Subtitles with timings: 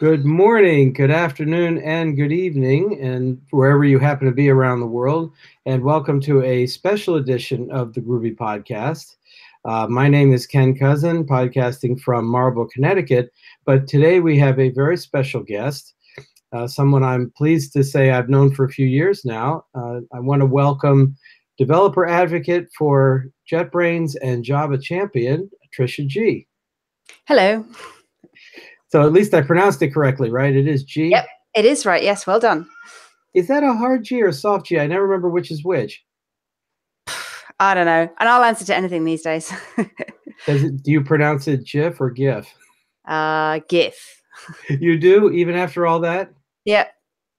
[0.00, 4.86] Good morning, good afternoon, and good evening, and wherever you happen to be around the
[4.86, 5.30] world.
[5.66, 9.16] And welcome to a special edition of the Groovy Podcast.
[9.66, 13.30] Uh, my name is Ken Kousen, podcasting from Marlborough, Connecticut.
[13.66, 15.92] But today we have a very special guest,
[16.54, 19.66] uh, someone I'm pleased to say I've known for a few years now.
[19.74, 21.14] Uh, I want to welcome
[21.58, 26.46] developer advocate for JetBrains and Java champion, Trisha Gee.
[27.26, 27.66] Hello.
[28.90, 30.54] So at least I pronounced it correctly, right?
[30.54, 31.10] It is G.
[31.10, 32.02] Yep, it is right.
[32.02, 32.68] Yes, well done.
[33.34, 34.80] Is that a hard G or a soft G?
[34.80, 36.02] I never remember which is which.
[37.60, 39.52] I don't know, and I'll answer to anything these days.
[39.78, 42.52] it, do you pronounce it GIF or GIF?
[43.06, 44.22] Uh, GIF.
[44.68, 46.32] you do, even after all that.
[46.64, 46.92] Yep.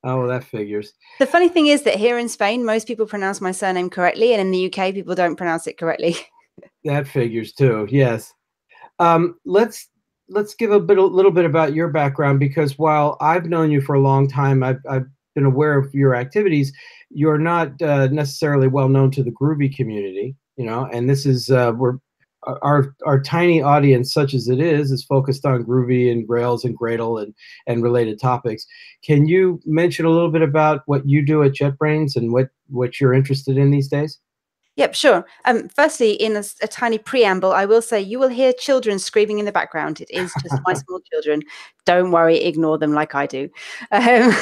[0.03, 0.93] Oh, that figures.
[1.19, 4.41] The funny thing is that here in Spain, most people pronounce my surname correctly, and
[4.41, 6.15] in the UK, people don't pronounce it correctly.
[6.85, 7.87] that figures too.
[7.91, 8.33] Yes.
[8.99, 9.89] Um, let's
[10.31, 13.81] let's give a bit a little bit about your background because while I've known you
[13.81, 16.73] for a long time, I've, I've been aware of your activities.
[17.09, 21.49] You're not uh, necessarily well known to the Groovy community, you know, and this is
[21.49, 21.97] uh, we're
[22.63, 26.77] our our tiny audience, such as it is, is focused on Groovy and Grails and
[26.77, 27.33] Gradle and
[27.67, 28.65] and related topics.
[29.03, 32.99] Can you mention a little bit about what you do at JetBrains and what what
[32.99, 34.19] you're interested in these days?
[34.81, 35.25] Yep, sure.
[35.45, 39.37] Um, firstly, in a, a, tiny preamble, I will say you will hear children screaming
[39.37, 40.01] in the background.
[40.01, 41.43] It is just my small children.
[41.85, 43.47] Don't worry, ignore them like I do.
[43.91, 44.33] Um,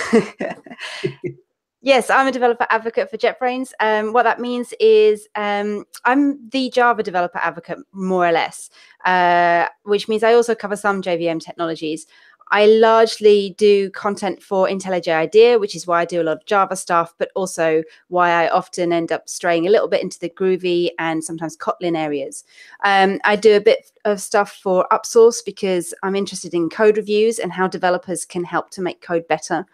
[1.81, 3.73] yes, I'm a developer advocate for JetBrains.
[3.81, 8.69] Um, what that means is um, I'm the Java developer advocate, more or less,
[9.03, 12.07] uh, which means I also cover some JVM technologies.
[12.51, 16.45] I largely do content for IntelliJ IDEA, which is why I do a lot of
[16.45, 20.29] Java stuff, but also why I often end up straying a little bit into the
[20.29, 22.43] Groovy and sometimes Kotlin areas.
[22.83, 27.39] Um, I do a bit of stuff for Upsource because I'm interested in code reviews
[27.39, 29.65] and how developers can help to make code better.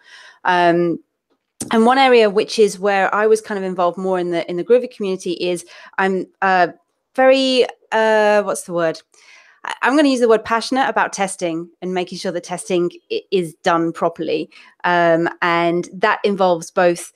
[0.44, 1.00] Um,
[1.72, 4.56] and one area which is where I was kind of involved more in the in
[4.56, 5.64] the Groovy community is
[5.98, 6.68] I'm uh,
[7.14, 9.00] very uh, what's the word?
[9.82, 12.90] I'm going to use the word passionate about testing and making sure that testing
[13.30, 14.50] is done properly.
[14.84, 17.12] Um, and that involves both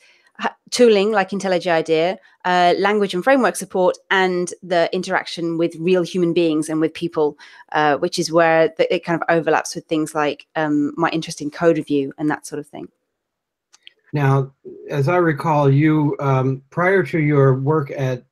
[0.71, 6.33] tooling like IntelliJ IDEA, uh, language and framework support, and the interaction with real human
[6.33, 7.37] beings and with people,
[7.73, 11.41] uh, which is where the, it kind of overlaps with things like um, my interest
[11.41, 12.89] in code review and that sort of thing.
[14.13, 14.53] Now,
[14.91, 18.25] as I recall, you um, prior to your work at,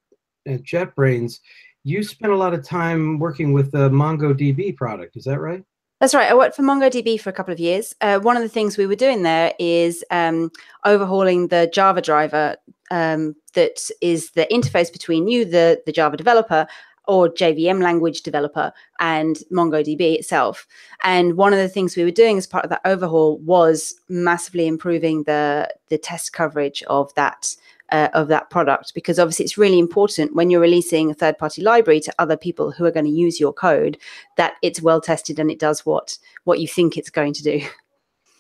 [0.47, 1.41] at JetBrains,
[1.89, 5.17] you spent a lot of time working with the MongoDB product.
[5.17, 5.65] Is that right?
[6.01, 6.31] That's right.
[6.31, 7.95] I worked for MongoDB for a couple of years.
[8.01, 10.53] Uh, one of the things we were doing there is um,
[10.85, 12.57] overhauling the Java driver
[12.91, 16.69] um, that is the interface between you, the, the Java developer,
[17.09, 20.69] or JVM language developer, and MongoDB itself.
[21.03, 24.69] And one of the things we were doing as part of that overhaul was massively
[24.69, 27.57] improving the the test coverage of that
[27.91, 31.63] uh, of that product because obviously it's really important when you're releasing a third party
[31.63, 33.99] library to other people who are going to use your code
[34.37, 37.61] that it's well tested and it does what what you think it's going to do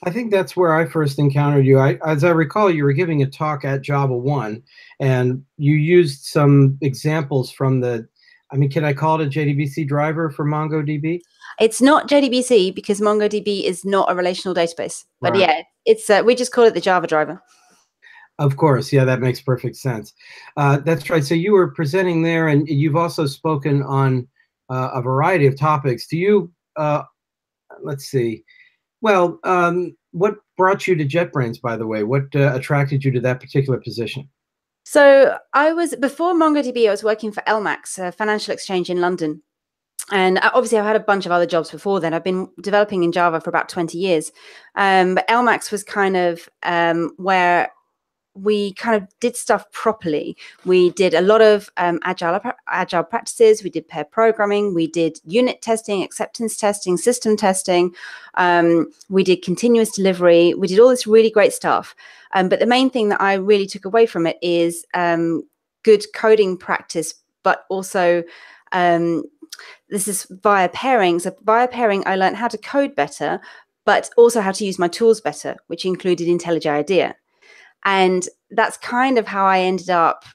[0.04, 1.78] I think that's where I first encountered you.
[1.78, 4.62] I, as I recall, you were giving a talk at Java One,
[5.00, 8.06] and you used some examples from the.
[8.50, 11.20] I mean, can I call it a JDBC driver for MongoDB?
[11.60, 15.04] It's not JDBC because MongoDB is not a relational database.
[15.20, 15.41] But right.
[15.41, 17.42] yeah, it's uh, we just call it the Java driver.
[18.38, 20.15] Of course, yeah, that makes perfect sense.
[20.56, 21.25] Uh, that's right.
[21.25, 24.28] So you were presenting there, and you've also spoken on
[24.71, 26.06] uh, a variety of topics.
[26.06, 26.53] Do you?
[26.76, 27.03] Uh,
[27.82, 28.44] let's see.
[29.00, 32.04] Well, um, what brought you to JetBrains, by the way?
[32.04, 34.28] What uh, attracted you to that particular position?
[34.84, 36.87] So I was before MongoDB.
[36.87, 39.43] I was working for LMAX, a financial exchange in London,
[40.10, 42.15] and uh, obviously I've had a bunch of other jobs before then.
[42.15, 44.32] I've been developing in Java for about 20 years.
[44.76, 47.70] Um, but LMAX was kind of um, where
[48.43, 50.37] we kind of did stuff properly.
[50.65, 53.62] We did a lot of um, agile agile practices.
[53.62, 54.75] We did pair programming.
[54.75, 57.94] We did unit testing, acceptance testing, system testing.
[58.35, 60.55] Um, we did continuous delivery.
[60.55, 61.94] We did all this really great stuff.
[62.32, 65.43] Um, but the main thing that I really took away from it is um,
[65.82, 68.23] good coding practice, but also
[68.73, 69.25] um,
[69.88, 71.19] this is via pairing.
[71.19, 73.41] So via pairing, I learned how to code better,
[73.84, 77.17] but also how to use my tools better, which included IntelliJ IDEA.
[77.88, 80.26] And that's kind of how I ended up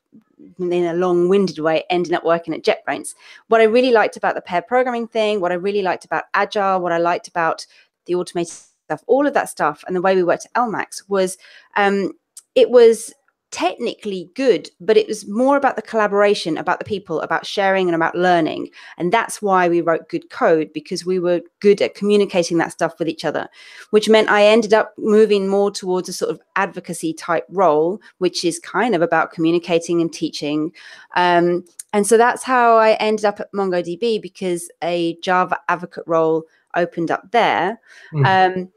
[0.57, 3.13] in a long-winded way ending up working at JetBrains.
[3.47, 6.79] What I really liked about the pair programming thing, what I really liked about Agile,
[6.79, 7.67] what I liked about
[8.07, 11.37] the automated stuff, all of that stuff, and the way we worked at LMAX was
[11.75, 12.13] um,
[12.55, 13.13] it was
[13.53, 17.95] technically good, but it was more about the collaboration, about the people, about sharing, and
[17.95, 18.67] about learning.
[18.97, 22.97] And that's why we wrote good code because we were good at communicating that stuff
[22.97, 23.47] with each other,
[23.91, 28.43] which meant I ended up moving more towards a sort of advocacy type role, which
[28.43, 30.71] is kind of about communicating and teaching.
[31.15, 31.63] Um,
[31.93, 36.45] and so that's how I ended up at MongoDB because a Java advocate role
[36.75, 37.79] opened up there.
[38.15, 38.57] Mm.
[38.57, 38.71] Um,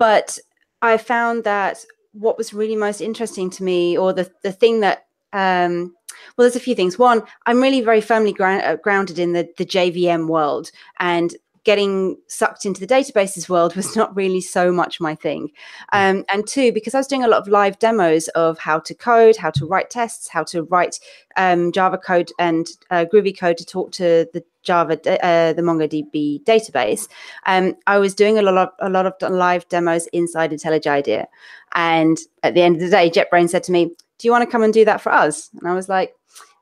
[0.00, 0.36] but
[0.82, 1.84] I found that
[2.18, 5.94] what was really most interesting to me, or the the thing that um,
[6.36, 6.98] well, there's a few things.
[6.98, 11.34] One, I'm really very firmly uh, grounded in the the JVM world, and
[11.66, 15.50] getting sucked into the databases world was not really so much my thing.
[15.92, 15.98] Hmm.
[15.98, 18.94] Um, and two, because I was doing a lot of live demos of how to
[18.94, 21.00] code, how to write tests, how to write
[21.36, 26.42] um, Java code and uh, Groovy code to talk to the Java, uh, the MongoDB
[26.44, 27.08] database.
[27.46, 31.28] Um, I was doing a lot of a lot of live demos inside IntelliJ IDEA,
[31.76, 33.84] and at the end of the day, JetBrains said to me,
[34.18, 36.12] "Do you want to come and do that for us?" And I was like,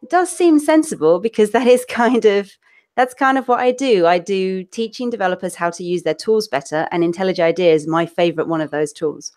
[0.03, 2.51] "It does seem sensible because that is kind of."
[2.97, 4.07] that's kind of what I do.
[4.07, 8.07] I do teaching developers how to use their tools better, and IntelliJ IDEA is my
[8.07, 9.33] favorite one of those tools.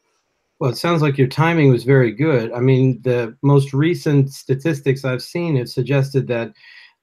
[0.60, 2.52] Well, it sounds like your timing was very good.
[2.52, 6.52] I mean, the most recent statistics I've seen have suggested that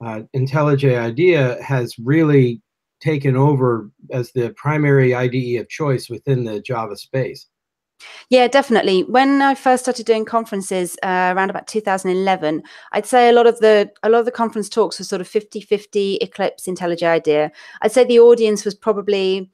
[0.04, 2.60] uh, IntelliJ IDEA has really
[3.00, 7.46] taken over as the primary IDE of choice within the Java space.
[8.30, 9.02] Yeah, definitely.
[9.04, 12.62] When I first started doing conferences uh, around about 2011,
[12.92, 15.28] I'd say a lot of the a lot of the conference talks were sort of
[15.28, 17.52] 50-50 Eclipse IntelliJ IDEA.
[17.82, 19.50] I'd say the audience was probably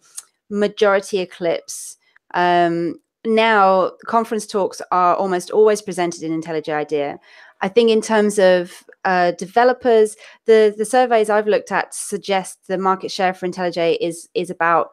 [0.49, 1.97] majority Eclipse.
[2.35, 7.19] Um, now conference talks are almost always presented in IntelliJ IDEA.
[7.61, 10.17] I think in terms of uh, developers,
[10.47, 14.91] the the surveys I've looked at suggest the market share for IntelliJ is is about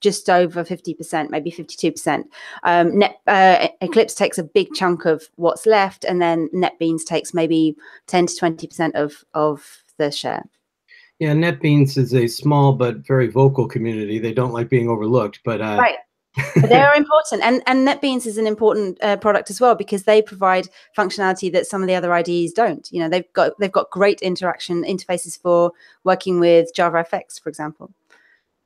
[0.00, 2.24] just over 50%, maybe 52%.
[2.62, 7.34] Um, Net, uh, Eclipse takes a big chunk of what's left, and then NetBeans takes
[7.34, 10.44] maybe 10 to 20% of, of the share.
[11.18, 14.18] Yeah, NetBeans is a small but very vocal community.
[14.18, 15.76] They don't like being overlooked, but uh...
[15.80, 15.96] right.
[16.68, 20.22] they are important, and and NetBeans is an important uh, product as well because they
[20.22, 22.88] provide functionality that some of the other IDEs don't.
[22.92, 25.72] You know, they've got they've got great interaction interfaces for
[26.04, 27.92] working with JavaFX, for example.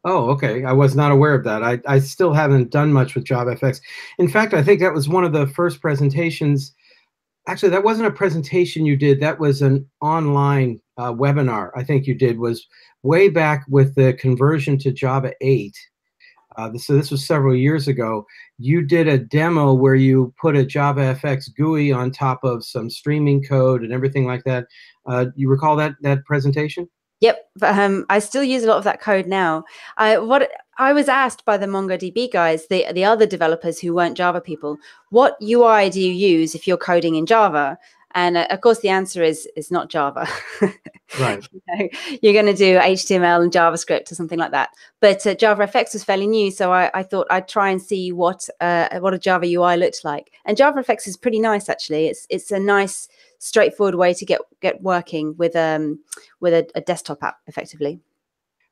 [0.05, 0.65] Oh, okay.
[0.65, 1.63] I was not aware of that.
[1.63, 3.81] I, I still haven't done much with JavaFX.
[4.19, 6.75] In fact, I think that was one of the first presentations.
[7.47, 9.21] Actually, that wasn't a presentation you did.
[9.21, 11.71] That was an online uh, webinar.
[11.77, 12.67] I think you did was
[13.03, 15.73] way back with the conversion to Java 8.
[16.57, 18.27] Uh, so this was several years ago.
[18.59, 23.43] You did a demo where you put a JavaFX GUI on top of some streaming
[23.43, 24.67] code and everything like that.
[25.07, 26.89] Uh, you recall that that presentation?
[27.23, 29.63] Yep, um, I still use a lot of that code now.
[29.97, 34.17] I what I was asked by the MongoDB guys, the the other developers who weren't
[34.17, 34.77] Java people,
[35.11, 37.79] what UI do you use if you're coding in Java?
[38.17, 40.27] And uh, of course, the answer is is not Java.
[41.21, 41.49] right.
[41.53, 41.89] you know,
[42.23, 44.71] you're going to do HTML and JavaScript or something like that.
[45.01, 48.49] But uh, JavaFX was fairly new, so I, I thought I'd try and see what
[48.61, 50.33] uh, what a Java UI looked like.
[50.45, 52.07] And JavaFX is pretty nice, actually.
[52.07, 53.07] It's it's a nice
[53.43, 55.99] straightforward way to get get working with um
[56.41, 58.01] with a, a desktop app effectively.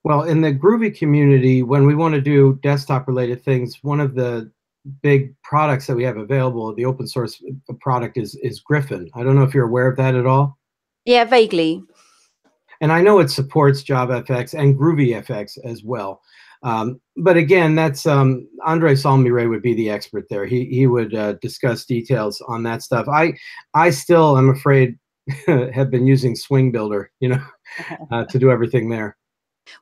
[0.04, 4.14] Well, in the Groovy community, when we want to do desktop related things, one of
[4.14, 4.50] the
[5.02, 7.42] big products that we have available, the open source
[7.80, 9.10] product is is Griffon.
[9.14, 10.56] I don't know if you're aware of that at all.
[11.04, 11.82] Yeah, vaguely.
[12.80, 16.22] And I know it supports JavaFX and GroovyFX as well.
[16.62, 20.44] Um, but again, that's um, Andres Almiray would be the expert there.
[20.44, 23.08] He he would uh, discuss details on that stuff.
[23.08, 23.34] I
[23.74, 24.98] I still, I'm afraid,
[25.46, 27.44] have been using Swing Builder, you know,
[28.10, 29.16] uh, to do everything there.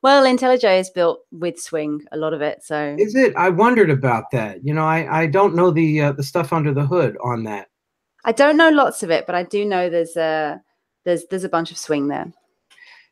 [0.02, 2.62] Well, IntelliJ is built with Swing, a lot of it.
[2.62, 3.34] So is it?
[3.36, 4.64] I wondered about that.
[4.64, 7.68] You know, I I don't know the uh, the stuff under the hood on that.
[8.24, 10.60] I don't know lots of it, but I do know there's a
[11.04, 12.32] there's there's a bunch of Swing there.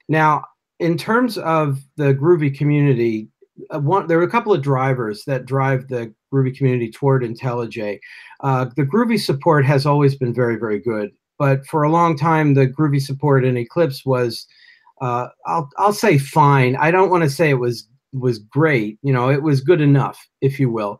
[0.08, 0.44] Now,
[0.78, 3.28] in terms of the Groovy community,
[3.70, 7.98] one, there are a couple of drivers that drive the Groovy community toward IntelliJ.
[8.40, 12.54] Uh, the Groovy support has always been very, very good, but for a long time,
[12.54, 14.46] the Groovy support in Eclipse was,
[15.00, 16.76] uh, I'll, I'll say fine.
[16.76, 18.98] I don't want to say it was was great.
[19.02, 20.98] You know, it was good enough, if you will.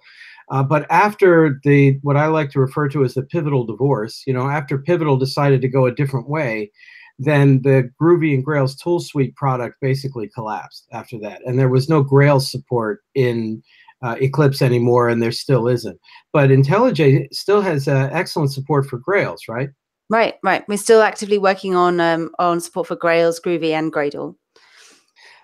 [0.50, 4.32] Uh, but after the what I like to refer to as the pivotal divorce, you
[4.32, 6.70] know, after Pivotal decided to go a different way,
[7.18, 11.40] then the Groovy and Grails tool suite product basically collapsed after that.
[11.46, 13.62] And there was no Grails support in
[14.02, 15.98] uh, Eclipse anymore, and there still isn't.
[16.32, 19.70] But IntelliJ still has uh, excellent support for Grails, right?
[20.08, 20.64] Right, right.
[20.68, 24.36] We're still actively working on um, on support for Grails, Groovy, and Gradle.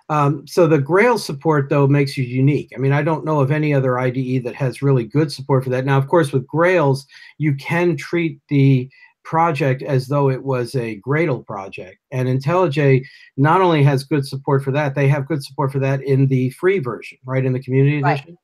[0.09, 2.71] Um, so the Grails support though makes you unique.
[2.75, 5.71] I mean, I don't know of any other IDE that has really good support for
[5.71, 5.85] that.
[5.85, 7.07] Now, of course, with Grails,
[7.39, 8.91] you can treat the
[9.25, 11.99] project as though it was a Gradle project.
[12.11, 13.05] And IntelliJ
[13.37, 16.51] not only has good support for that, they have good support for that in the
[16.51, 17.45] free version, right?
[17.45, 18.19] In the community right.
[18.21, 18.39] edition.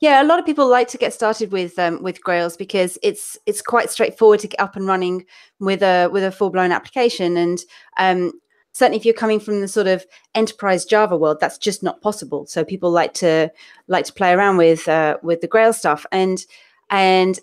[0.00, 3.38] Yeah, a lot of people like to get started with um, with Grails because it's
[3.46, 5.24] it's quite straightforward to get up and running
[5.60, 7.36] with a with a full blown application.
[7.36, 7.60] And
[7.96, 8.32] um,
[8.72, 10.04] certainly, if you're coming from the sort of
[10.34, 12.46] enterprise Java world, that's just not possible.
[12.46, 13.50] So people like to
[13.88, 16.04] like to play around with uh, with the Grail stuff.
[16.12, 16.44] And
[16.90, 17.38] and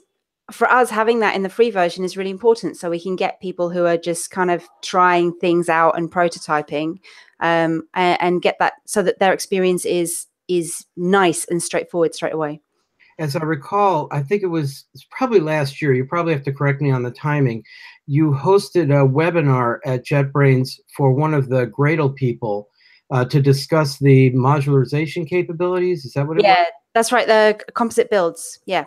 [0.51, 2.77] for us, having that in the free version is really important.
[2.77, 6.99] So we can get people who are just kind of trying things out and prototyping,
[7.39, 12.33] um, and, and get that so that their experience is is nice and straightforward straight
[12.33, 12.59] away.
[13.19, 15.93] As I recall, I think it was, it was probably last year.
[15.93, 17.63] You probably have to correct me on the timing.
[18.07, 22.69] You hosted a webinar at JetBrains for one of the Gradle people
[23.11, 26.05] uh, to discuss the modularization capabilities.
[26.05, 26.57] Is that what it yeah, was?
[26.59, 27.27] Yeah, that's right.
[27.27, 28.59] The composite builds.
[28.65, 28.85] Yeah.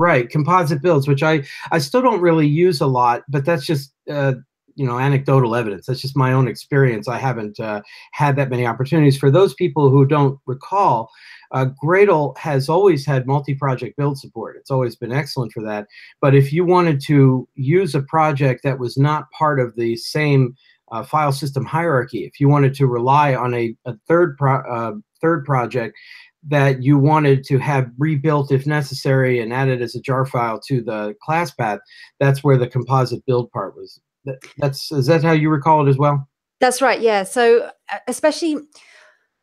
[0.00, 3.92] Right, composite builds, which I I still don't really use a lot, but that's just
[4.08, 4.34] uh,
[4.76, 5.86] you know anecdotal evidence.
[5.86, 7.08] That's just my own experience.
[7.08, 9.18] I haven't uh, had that many opportunities.
[9.18, 11.10] For those people who don't recall,
[11.50, 14.56] uh, Gradle has always had multi-project build support.
[14.56, 15.88] It's always been excellent for that.
[16.20, 20.54] But if you wanted to use a project that was not part of the same
[20.92, 24.92] uh, file system hierarchy, if you wanted to rely on a, a third pro uh,
[25.20, 25.96] third project
[26.46, 30.82] that you wanted to have rebuilt if necessary and added as a jar file to
[30.82, 31.80] the class path,
[32.20, 34.00] that's where the composite build part was.
[34.24, 36.28] That, that's is that how you recall it as well?
[36.60, 37.00] That's right.
[37.00, 37.24] Yeah.
[37.24, 38.56] So uh, especially,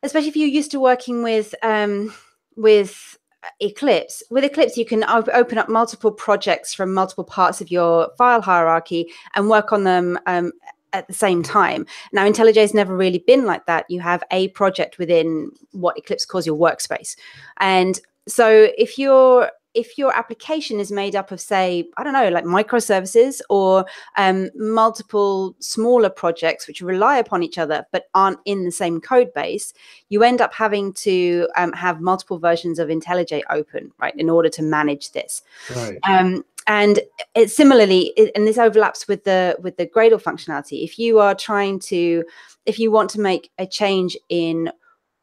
[0.02, 2.14] especially if you're used to working with um,
[2.56, 3.18] with
[3.60, 4.22] Eclipse.
[4.30, 8.42] With Eclipse, you can op open up multiple projects from multiple parts of your file
[8.42, 10.52] hierarchy and work on them um,
[10.92, 11.86] at the same time.
[12.12, 13.86] Now, IntelliJ has never really been like that.
[13.88, 17.16] You have a project within what Eclipse calls your workspace.
[17.58, 22.28] And so if you're if your application is made up of say i don't know
[22.30, 23.84] like microservices or
[24.16, 29.32] um, multiple smaller projects which rely upon each other but aren't in the same code
[29.34, 29.74] base
[30.08, 34.48] you end up having to um, have multiple versions of IntelliJ open right in order
[34.48, 35.42] to manage this
[35.76, 35.98] right.
[36.04, 37.00] um, and
[37.34, 40.84] it similarly it, and this overlaps with the with the gradle functionality.
[40.84, 42.24] If you are trying to
[42.64, 44.70] if you want to make a change in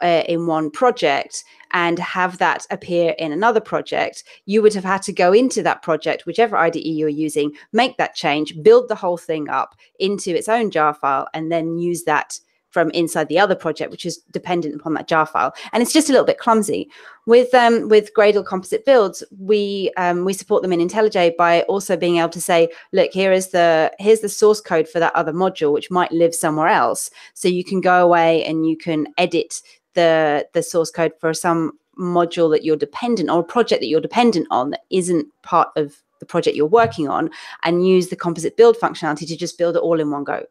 [0.01, 5.01] uh, in one project and have that appear in another project, you would have had
[5.01, 9.17] to go into that project, whichever IDE you're using, make that change, build the whole
[9.17, 12.39] thing up into its own jar file, and then use that
[12.73, 15.53] from inside the other project, which is dependent upon that jar file.
[15.71, 16.89] And it's just a little bit clumsy.
[17.25, 21.95] With um, with Gradle composite builds, we um, we support them in IntelliJ by also
[21.95, 25.31] being able to say, look, here is the here's the source code for that other
[25.31, 27.09] module, which might live somewhere else.
[27.35, 29.61] So you can go away and you can edit
[29.93, 34.01] the the source code for some module that you're dependent on a project that you're
[34.01, 37.29] dependent on that isn't part of the project you're working on
[37.63, 40.43] and use the composite build functionality to just build it all in one go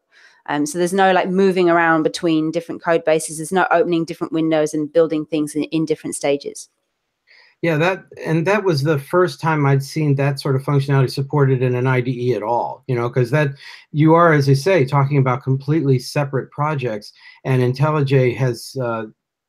[0.47, 4.33] um, so there's no like moving around between different code bases there's no opening different
[4.33, 6.69] windows and building things in, in different stages
[7.61, 11.63] yeah that and that was the first time i'd seen that sort of functionality supported
[11.63, 13.51] in an ide at all you know because that
[13.93, 17.13] you are as i say talking about completely separate projects
[17.45, 19.05] and intellij has uh,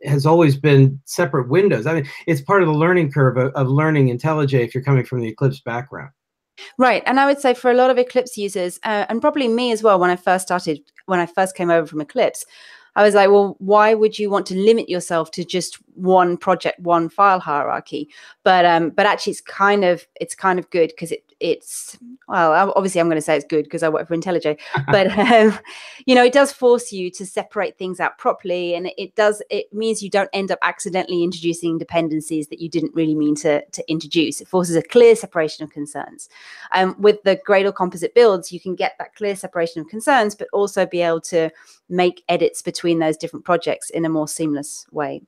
[0.05, 1.85] has always been separate windows.
[1.85, 5.05] I mean, it's part of the learning curve of, of learning IntelliJ if you're coming
[5.05, 6.11] from the Eclipse background.
[6.77, 9.71] Right, and I would say for a lot of Eclipse users, uh, and probably me
[9.71, 12.45] as well, when I first started, when I first came over from Eclipse,
[12.95, 16.79] I was like, well, why would you want to limit yourself to just one project,
[16.79, 18.07] one file hierarchy?
[18.43, 21.97] But um, but actually, it's kind of it's kind of good because it it's
[22.29, 24.57] well obviously i'm going to say it's good because i work for IntelliJ
[24.87, 25.59] but um,
[26.05, 29.71] you know it does force you to separate things out properly and it does it
[29.73, 33.91] means you don't end up accidentally introducing dependencies that you didn't really mean to to
[33.91, 34.39] introduce.
[34.39, 36.29] It forces a clear separation of concerns.
[36.71, 40.47] Um, with the gradle composite builds you can get that clear separation of concerns but
[40.53, 41.49] also be able to
[41.89, 45.21] make edits between those different projects in a more seamless way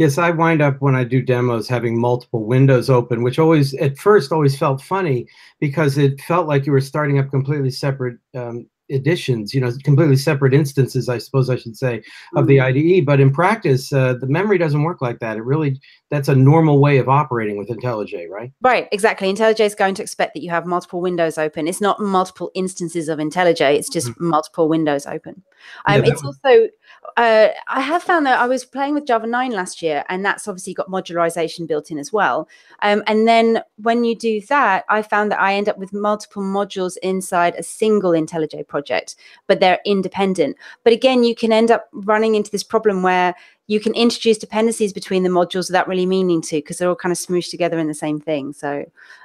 [0.00, 3.98] Yes, I wind up when I do demos having multiple windows open, which always, at
[3.98, 5.26] first, always felt funny
[5.60, 10.16] because it felt like you were starting up completely separate um, editions, you know, completely
[10.16, 12.02] separate instances, I suppose I should say,
[12.36, 12.98] of the mm-hmm.
[12.98, 13.06] IDE.
[13.06, 15.36] But in practice, uh, the memory doesn't work like that.
[15.36, 15.80] It really,
[16.10, 18.52] that's a normal way of operating with IntelliJ, right?
[18.60, 19.32] Right, exactly.
[19.32, 21.68] IntelliJ is going to expect that you have multiple windows open.
[21.68, 24.28] It's not multiple instances of IntelliJ, it's just mm-hmm.
[24.28, 25.42] multiple windows open.
[25.86, 26.68] Um, yeah, it's was- also,
[27.16, 30.48] uh, I have found that I was playing with Java 9 last year, and that's
[30.48, 32.48] obviously got modularization built in as well.
[32.82, 36.42] Um, and then when you do that, I found that I end up with multiple
[36.42, 40.56] modules inside a single IntelliJ project project, but they're independent.
[40.84, 43.34] But again, you can end up running into this problem where
[43.66, 47.12] you can introduce dependencies between the modules without really meaning to because they're all kind
[47.12, 48.52] of smooshed together in the same thing.
[48.52, 48.84] So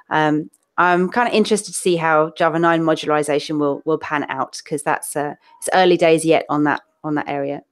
[0.09, 4.59] um, I'm kind of interested to see how Java 9 modularization will will pan out
[4.63, 7.63] because that's uh, it's early days yet on that on that area.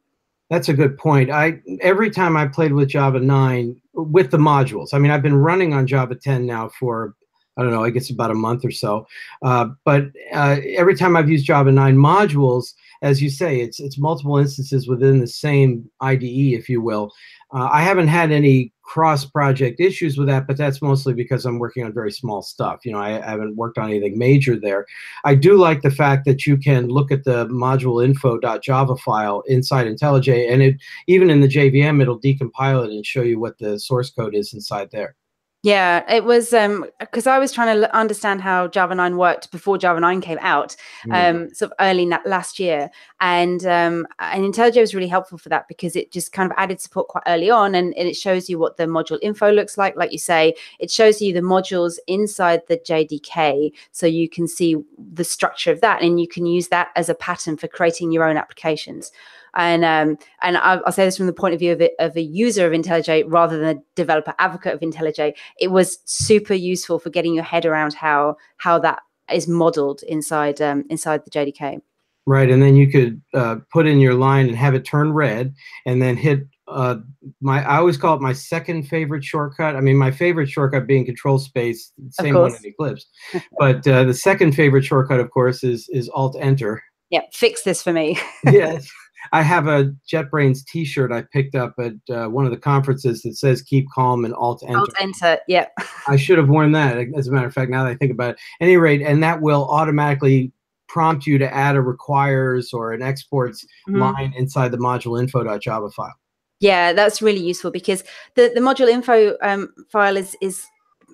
[0.49, 1.29] That's a good point.
[1.29, 4.93] I every time I played with Java 9 with the modules.
[4.93, 7.13] I mean, I've been running on Java 10 now for
[7.57, 9.07] I don't know, I guess about a month or so.
[9.43, 13.97] Uh, but uh, every time I've used Java 9 modules, as you say, it's it's
[13.97, 17.11] multiple instances within the same IDE, if you will.
[17.53, 21.83] Uh, I haven't had any cross-project issues with that, but that's mostly because I'm working
[21.83, 22.79] on very small stuff.
[22.85, 24.85] You know, I, I, haven't worked on anything major there.
[25.23, 29.87] I do like the fact that you can look at the module info.java file inside
[29.87, 30.75] IntelliJ, and it
[31.07, 34.53] even in the JVM, it'll decompile it and show you what the source code is
[34.53, 35.15] inside there.
[35.63, 39.77] Yeah, it was um because I was trying to understand how Java 9 worked before
[39.77, 40.75] Java 9 came out,
[41.07, 41.13] mm.
[41.13, 42.91] um, sort of early last year,
[43.21, 46.81] and um, and IntelliJ was really helpful for that because it just kind of added
[46.81, 49.95] support quite early on, and, and it shows you what the module info looks like.
[49.95, 54.75] Like you say, it shows you the modules inside the JDK, so you can see
[55.13, 58.25] the structure of that, and you can use that as a pattern for creating your
[58.25, 59.13] own applications.
[59.55, 62.15] And um, and I'll, I'll, say this from the point of view of, it, of
[62.15, 65.35] a user of IntelliJ rather than a developer advocate of IntelliJ.
[65.59, 68.99] It was super useful for getting your head around how how that
[69.31, 71.81] is modeled inside um, inside the JDK.
[72.25, 75.53] Right, and then you could uh, put in your line and have it turn red,
[75.85, 76.95] and then hit uh,
[77.41, 77.63] my.
[77.63, 79.75] I always call it my second favorite shortcut.
[79.75, 83.05] I mean, my favorite shortcut being Control Space, same one in Eclipse,
[83.59, 86.81] but uh, the second favorite shortcut, of course, is is Alt Enter.
[87.09, 88.17] Yeah, fix this for me.
[88.45, 88.89] yes.
[89.31, 93.35] I have a JetBrains T-shirt I picked up at uh, one of the conferences that
[93.35, 95.71] says "Keep calm and Alt Enter." Alt Enter, yep.
[96.07, 97.07] I should have worn that.
[97.15, 99.23] As a matter of fact, now that I think about it, At any rate, and
[99.23, 100.51] that will automatically
[100.87, 103.99] prompt you to add a requires or an exports mm-hmm.
[103.99, 106.13] line inside the module info.java file.
[106.59, 108.03] Yeah, that's really useful because
[108.35, 110.65] the, the module info um, file is is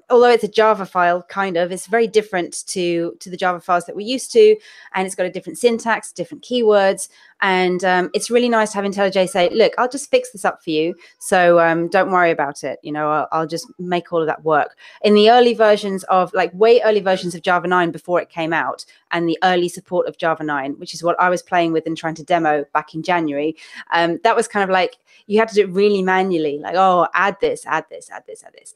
[0.10, 3.86] although it's a Java file, kind of, it's very different to to the Java files
[3.86, 4.56] that we're used to,
[4.94, 7.10] and it's got a different syntax, different keywords,
[7.42, 10.64] and um, it's really nice to have IntelliJ say, "Look, I'll just fix this up
[10.64, 12.80] for you, so um, don't worry about it.
[12.84, 16.34] You know, I'll, I'll, just make all of that work." In the early versions of,
[16.34, 20.08] like, way early versions of Java 9 before it came out, and the early support
[20.08, 22.94] of Java 9, which is what I was playing with and trying to demo back
[22.94, 23.56] in January,
[23.94, 27.08] um, that was kind of like you had to do it really manually, like, "Oh,
[27.14, 28.76] add this, add this, add this, add this."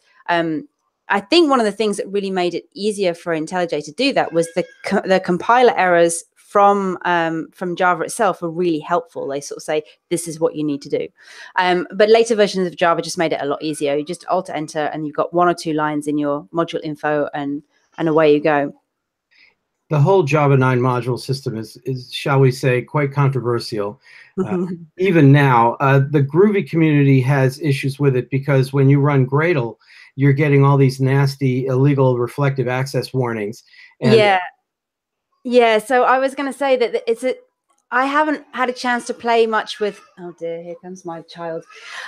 [1.09, 4.13] I think one of the things that really made it easier for IntelliJ to do
[4.13, 9.27] that was the co- the compiler errors from um, from Java itself were really helpful.
[9.27, 11.07] They sort of say this is what you need to do.
[11.55, 13.95] Um, but later versions of Java just made it a lot easier.
[13.95, 17.27] You just alt enter and you've got one or two lines in your module info
[17.33, 17.63] and
[17.97, 18.73] and away you go.
[19.89, 23.99] The whole Java 9 module system is, is shall we say, quite controversial.
[24.43, 24.65] Uh,
[24.97, 29.77] even now, uh, the Groovy community has issues with it because when you run Gradle,
[30.15, 33.63] you're getting all these nasty illegal reflective access warnings.
[34.01, 34.39] And yeah.
[35.43, 35.79] Yeah.
[35.79, 37.35] So I was going to say that it's a,
[37.91, 41.63] I haven't had a chance to play much with, oh dear, here comes my child.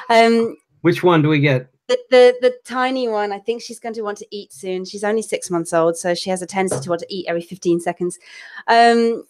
[0.10, 1.70] Um, Which one do we get?
[1.88, 4.86] The, the, the tiny one, I think she's going to want to eat soon.
[4.86, 7.44] She's only six months old, so she has a tendency to want to eat every
[7.44, 8.18] 15 seconds.
[8.68, 9.26] Um,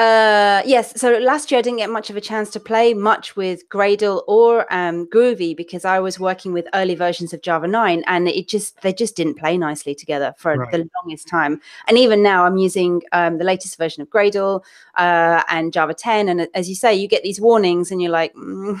[0.00, 0.98] uh, yes.
[0.98, 4.22] So last year I didn't get much of a chance to play much with Gradle
[4.26, 8.48] or um, Groovy because I was working with early versions of Java 9 and it
[8.48, 10.72] just they just didn't play nicely together for right.
[10.72, 11.60] the longest time.
[11.86, 14.64] And even now I'm using um, the latest version of Gradle
[14.96, 16.30] uh, and Java 10.
[16.30, 18.80] And as you say, you get these warnings and you're like, mm,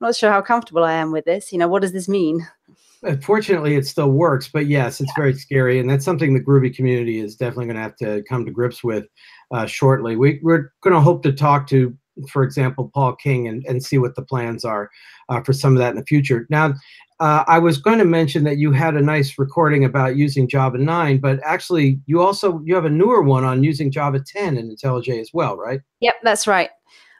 [0.00, 1.52] not sure how comfortable I am with this.
[1.52, 2.46] You know, what does this mean?
[3.20, 5.22] Fortunately, it still works, but yes, it's yeah.
[5.22, 8.44] very scary, and that's something the Groovy community is definitely going to have to come
[8.44, 9.06] to grips with
[9.52, 10.14] uh, shortly.
[10.14, 11.96] We, we're going to hope to talk to,
[12.30, 14.88] for example, Paul King and, and see what the plans are
[15.28, 16.46] uh, for some of that in the future.
[16.48, 16.74] Now,
[17.22, 20.78] uh, I was going to mention that you had a nice recording about using Java
[20.78, 24.76] 9, but actually you also you have a newer one on using Java 10 and
[24.76, 25.80] IntelliJ as well, right?
[26.00, 26.70] Yep, that's right.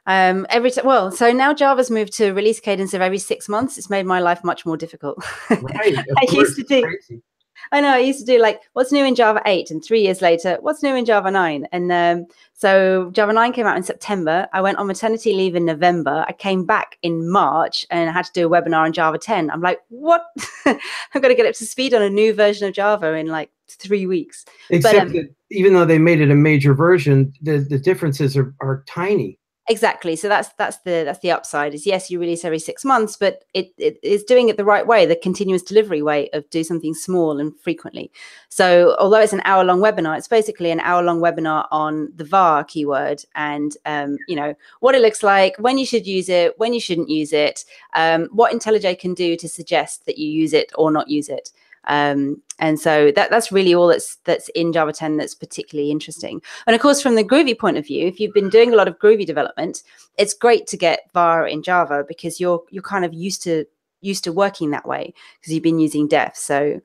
[0.06, 3.78] Um, every time, well, so now Java's moved to release cadence of every six months.
[3.78, 5.22] It's made my life much more difficult.
[5.50, 6.82] Right, I used to do.
[6.82, 7.22] Crazy.
[7.70, 10.20] I know I used to do like what's new in Java 8 and 3 years
[10.20, 14.48] later what's new in Java 9 and um, so Java 9 came out in September
[14.52, 18.24] I went on maternity leave in November I came back in March and I had
[18.24, 20.24] to do a webinar on Java 10 I'm like what
[20.66, 23.50] I've got to get up to speed on a new version of Java in like
[23.68, 27.58] 3 weeks except but, um, that even though they made it a major version the,
[27.58, 29.38] the differences are, are tiny
[29.68, 30.16] exactly.
[30.16, 33.44] So that's that's the that's the upside is yes you release every six months but
[33.54, 36.94] it, it is doing it the right way the continuous delivery way of do something
[36.94, 38.10] small and frequently.
[38.48, 42.24] So although it's an hour long webinar it's basically an hour long webinar on the
[42.24, 46.58] var keyword and um, you know what it looks like when you should use it
[46.58, 50.52] when you shouldn't use it um, what IntelliJ can do to suggest that you use
[50.52, 51.50] it or not use it
[51.84, 56.40] Um, and so that that's really all that's that's in Java 10 that's particularly interesting.
[56.66, 58.88] And of course, from the Groovy point of view, if you've been doing a lot
[58.88, 59.82] of Groovy development,
[60.16, 63.64] it's great to get var in Java because you're you're kind of used to
[64.00, 66.36] used to working that way because you've been using def.
[66.36, 66.80] So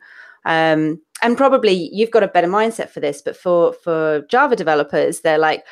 [0.46, 5.20] um, and probably you've got a better mindset for this, but for for Java developers,
[5.20, 5.66] they're like,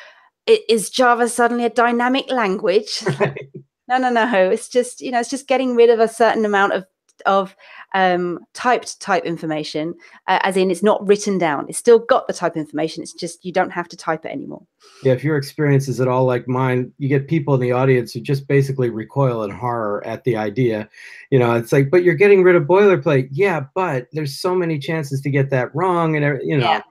[0.46, 3.02] is Java suddenly a dynamic language?
[3.88, 4.50] no, no, no.
[4.50, 6.84] It's just you know, it's just getting rid of a certain amount of
[7.24, 7.56] of
[7.94, 9.94] um, typed type information,
[10.26, 11.66] uh, as in it's not written down.
[11.68, 13.02] It's still got the type information.
[13.02, 14.66] It's just you don't have to type it anymore.
[15.02, 18.12] Yeah, if your experience is at all like mine, you get people in the audience
[18.12, 20.88] who just basically recoil in horror at the idea.
[21.30, 23.28] You know, it's like, but you're getting rid of boilerplate.
[23.30, 26.82] Yeah, but there's so many chances to get that wrong, and you know, yeah.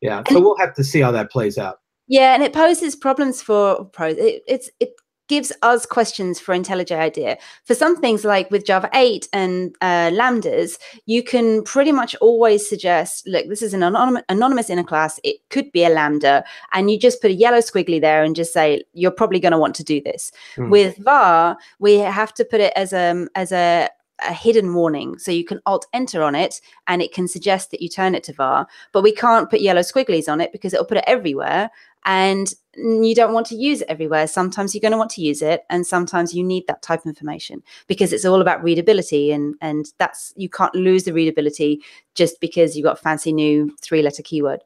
[0.00, 0.22] yeah.
[0.30, 1.80] So we'll have to see how that plays out.
[2.08, 4.16] Yeah, and it poses problems for pros.
[4.16, 4.90] It, it's it
[5.28, 7.38] gives us questions for IntelliJ IDEA.
[7.64, 12.68] For some things like with Java 8 and uh, Lambdas, you can pretty much always
[12.68, 15.20] suggest, look, this is an anonymous, anonymous inner class.
[15.24, 16.44] It could be a Lambda.
[16.72, 19.58] And you just put a yellow squiggly there and just say, you're probably going to
[19.58, 20.32] want to do this.
[20.56, 20.70] Mm.
[20.70, 23.88] With var, we have to put it as a, as a,
[24.26, 25.18] a hidden warning.
[25.18, 28.24] So you can alt enter on it and it can suggest that you turn it
[28.24, 31.70] to var, but we can't put yellow squigglies on it because it'll put it everywhere
[32.04, 34.26] and you don't want to use it everywhere.
[34.26, 37.06] Sometimes you're going to want to use it, and sometimes you need that type of
[37.06, 41.80] information because it's all about readability, and and that's you can't lose the readability
[42.14, 44.62] just because you got fancy new three letter keyword.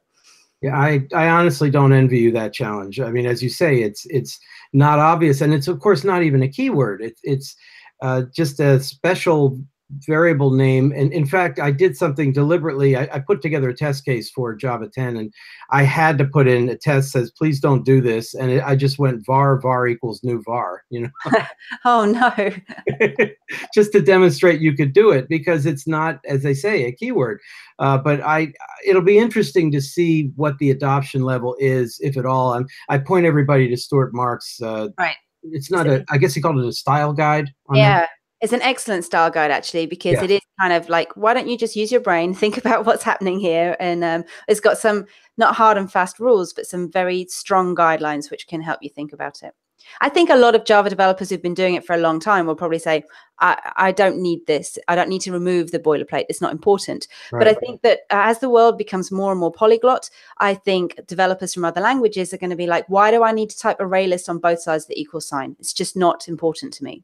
[0.61, 3.01] Yeah, I, I honestly don't envy you that challenge.
[3.01, 4.39] I mean, as you say, it's it's
[4.71, 7.01] not obvious, and it's of course not even a keyword.
[7.01, 7.55] It's it's
[8.03, 9.57] uh, just a special
[9.99, 10.91] variable name.
[10.95, 12.95] And in fact, I did something deliberately.
[12.95, 15.33] I, I, put together a test case for Java 10, and
[15.69, 18.33] I had to put in a test says, please don't do this.
[18.33, 21.41] And it, I just went var, var equals new var, you know?
[21.85, 23.27] oh, no.
[23.73, 27.39] just to demonstrate you could do it because it's not, as they say, a keyword.
[27.79, 28.53] Uh, but I,
[28.85, 32.53] it'll be interesting to see what the adoption level is, if at all.
[32.53, 34.61] And I point everybody to Stuart Marks.
[34.61, 35.15] Uh, right.
[35.51, 37.53] It's not a, I guess he called it a style guide.
[37.73, 38.01] yeah.
[38.01, 38.09] That.
[38.41, 40.23] It's an excellent style guide actually because yeah.
[40.25, 43.03] it is kind of like why don't you just use your brain, think about what's
[43.03, 45.05] happening here, and um, it's got some
[45.37, 49.13] not hard and fast rules, but some very strong guidelines which can help you think
[49.13, 49.53] about it.
[50.01, 52.45] I think a lot of Java developers who've been doing it for a long time
[52.45, 53.03] will probably say,
[53.39, 54.77] I, I don't need this.
[54.87, 56.25] I don't need to remove the boilerplate.
[56.29, 57.07] It's not important.
[57.31, 57.39] Right.
[57.39, 61.53] But I think that as the world becomes more and more polyglot, I think developers
[61.53, 64.07] from other languages are going to be like, why do I need to type array
[64.07, 65.55] list on both sides of the equal sign?
[65.59, 67.03] It's just not important to me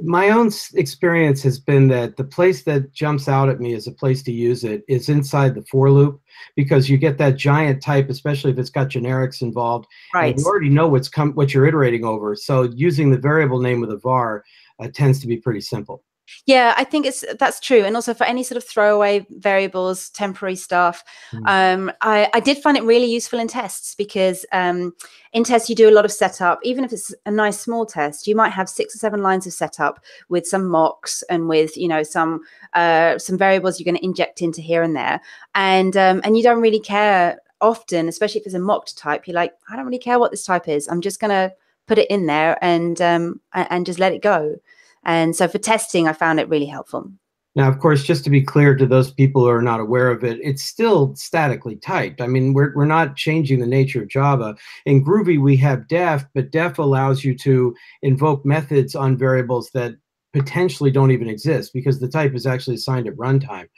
[0.00, 3.92] my own experience has been that the place that jumps out at me as a
[3.92, 6.20] place to use it is inside the for loop
[6.54, 9.86] because you get that giant type, especially if it's got generics involved.
[10.14, 10.38] Right.
[10.38, 12.36] you already know what's come what you're iterating over.
[12.36, 14.44] So using the variable name of the var
[14.78, 16.04] uh, tends to be pretty simple.
[16.46, 20.56] Yeah, I think it's that's true, and also for any sort of throwaway variables, temporary
[20.56, 21.42] stuff, mm.
[21.46, 24.94] um, I, I did find it really useful in tests because um,
[25.32, 26.58] in tests you do a lot of setup.
[26.62, 29.52] Even if it's a nice small test, you might have six or seven lines of
[29.52, 32.40] setup with some mocks and with you know some
[32.74, 35.20] uh, some variables you're going to inject into here and there,
[35.54, 39.26] and um, and you don't really care often, especially if it's a mocked type.
[39.26, 40.88] You're like, I don't really care what this type is.
[40.88, 41.54] I'm just going to
[41.86, 44.56] put it in there and um, and just let it go.
[45.08, 47.10] And so for testing, I found it really helpful.
[47.56, 50.22] Now, of course, just to be clear to those people who are not aware of
[50.22, 52.20] it, it's still statically typed.
[52.20, 54.54] I mean, we're, we're not changing the nature of Java.
[54.84, 59.94] In Groovy, we have def, but def allows you to invoke methods on variables that
[60.34, 63.68] potentially don't even exist because the type is actually assigned at runtime.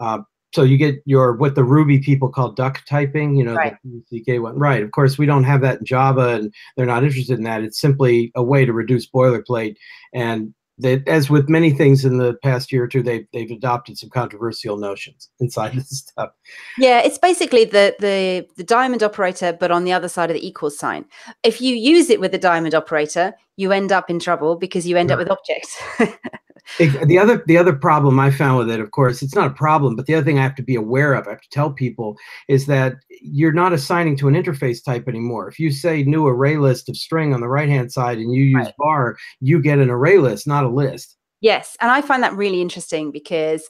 [0.00, 0.18] Uh,
[0.52, 3.76] so you get your what the Ruby people call duck typing, you know, right.
[3.84, 4.58] the CK one.
[4.58, 4.82] Right.
[4.82, 7.62] Of course, we don't have that in Java, and they're not interested in that.
[7.62, 9.76] It's simply a way to reduce boilerplate
[10.12, 13.98] and that as with many things in the past year or two, they've they've adopted
[13.98, 16.30] some controversial notions inside this stuff.
[16.78, 20.46] Yeah, it's basically the the the diamond operator, but on the other side of the
[20.46, 21.04] equals sign.
[21.42, 24.96] If you use it with the diamond operator, you end up in trouble because you
[24.96, 25.18] end right.
[25.18, 25.80] up with objects.
[26.78, 29.96] the other the other problem I found with it, of course, it's not a problem,
[29.96, 32.16] but the other thing I have to be aware of, I have to tell people,
[32.48, 35.48] is that you're not assigning to an interface type anymore.
[35.48, 38.44] If you say new array list of string on the right hand side and you
[38.44, 38.74] use right.
[38.78, 41.16] var, you get an array list, not a list.
[41.40, 43.68] Yes, and I find that really interesting because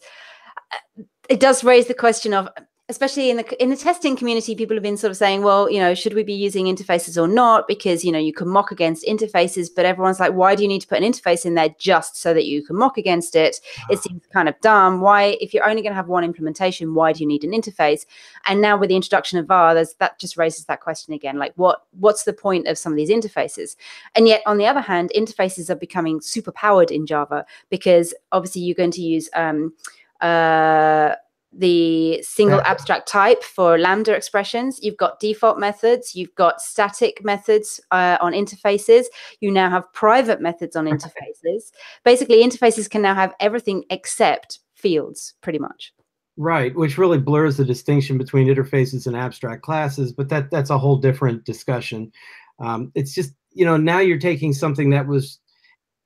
[0.72, 2.48] uh, it does raise the question of
[2.92, 5.80] especially in the in the testing community people have been sort of saying well you
[5.80, 7.66] know should we be using interfaces or not?
[7.66, 10.80] Because you know you can mock against interfaces but everyone's like why do you need
[10.80, 13.60] to put an interface in there just so that you can mock against it?
[13.90, 15.00] It seems kind of dumb.
[15.00, 18.04] Why if you're only going to have one implementation why do you need an interface?
[18.44, 21.54] And now with the introduction of var there's that just raises that question again like
[21.56, 23.74] what what's the point of some of these interfaces?
[24.14, 28.62] And yet on the other hand interfaces are becoming super powered in java because obviously
[28.62, 29.72] you're going to use um,
[30.20, 31.14] uh,
[31.52, 34.80] the single abstract type for lambda expressions.
[34.82, 36.14] You've got default methods.
[36.14, 39.04] You've got static methods uh, on interfaces.
[39.40, 41.72] You now have private methods on interfaces.
[42.04, 45.92] Basically, interfaces can now have everything except fields, pretty much.
[46.38, 50.78] Right, which really blurs the distinction between interfaces and abstract classes, but that that's a
[50.78, 52.10] whole different discussion.
[52.58, 55.38] Um, it's just you know now you're taking something that was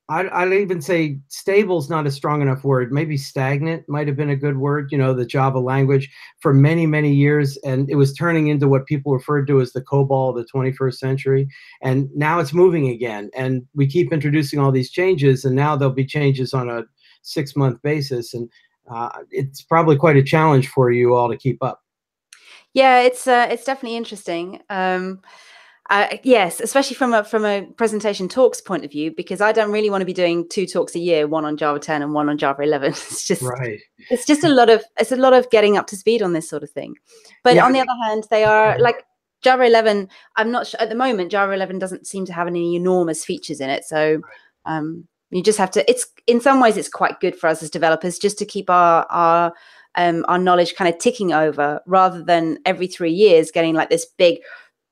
[0.08, 2.92] I'd, I'd even say stable is not a strong enough word.
[2.92, 4.92] Maybe stagnant might have been a good word.
[4.92, 8.86] You know, the Java language for many, many years, and it was turning into what
[8.86, 11.48] people referred to as the COBOL of the 21st century.
[11.82, 13.30] And now it's moving again.
[13.34, 16.84] And we keep introducing all these changes, and now there'll be changes on a
[17.22, 18.32] six month basis.
[18.32, 18.48] And
[18.88, 21.82] uh, it's probably quite a challenge for you all to keep up.
[22.74, 24.60] Yeah, it's uh, it's definitely interesting.
[24.68, 25.22] Um,
[25.88, 29.70] uh, yes, especially from a from a presentation talks point of view, because I don't
[29.70, 32.28] really want to be doing two talks a year, one on Java 10 and one
[32.28, 32.90] on Java 11.
[32.96, 33.80] It's just right.
[34.10, 36.48] It's just a lot of it's a lot of getting up to speed on this
[36.48, 36.96] sort of thing.
[37.44, 37.64] But yeah.
[37.64, 39.04] on the other hand, they are like
[39.42, 40.08] Java 11.
[40.36, 41.30] I'm not sure at the moment.
[41.30, 44.20] Java 11 doesn't seem to have any enormous features in it, so
[44.64, 45.88] um, you just have to.
[45.88, 49.06] It's in some ways it's quite good for us as developers just to keep our
[49.08, 49.52] our
[49.94, 54.04] um, our knowledge kind of ticking over rather than every three years getting like this
[54.04, 54.38] big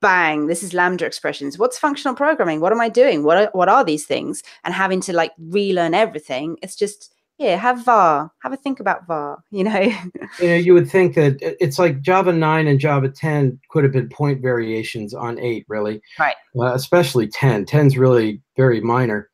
[0.00, 1.59] bang this is lambda expressions.
[1.59, 2.61] What's functional programming?
[2.61, 3.24] What am i doing?
[3.24, 4.42] What are, what are these things?
[4.64, 9.07] And having to like relearn everything it's just yeah have var have a think about
[9.07, 9.80] var you know?
[10.40, 13.92] You know you would think that it's like java 9 and java 10 could have
[13.92, 16.02] been point variations on 8 really.
[16.18, 16.37] Right.
[16.57, 19.30] Uh, especially 10 10's really very minor.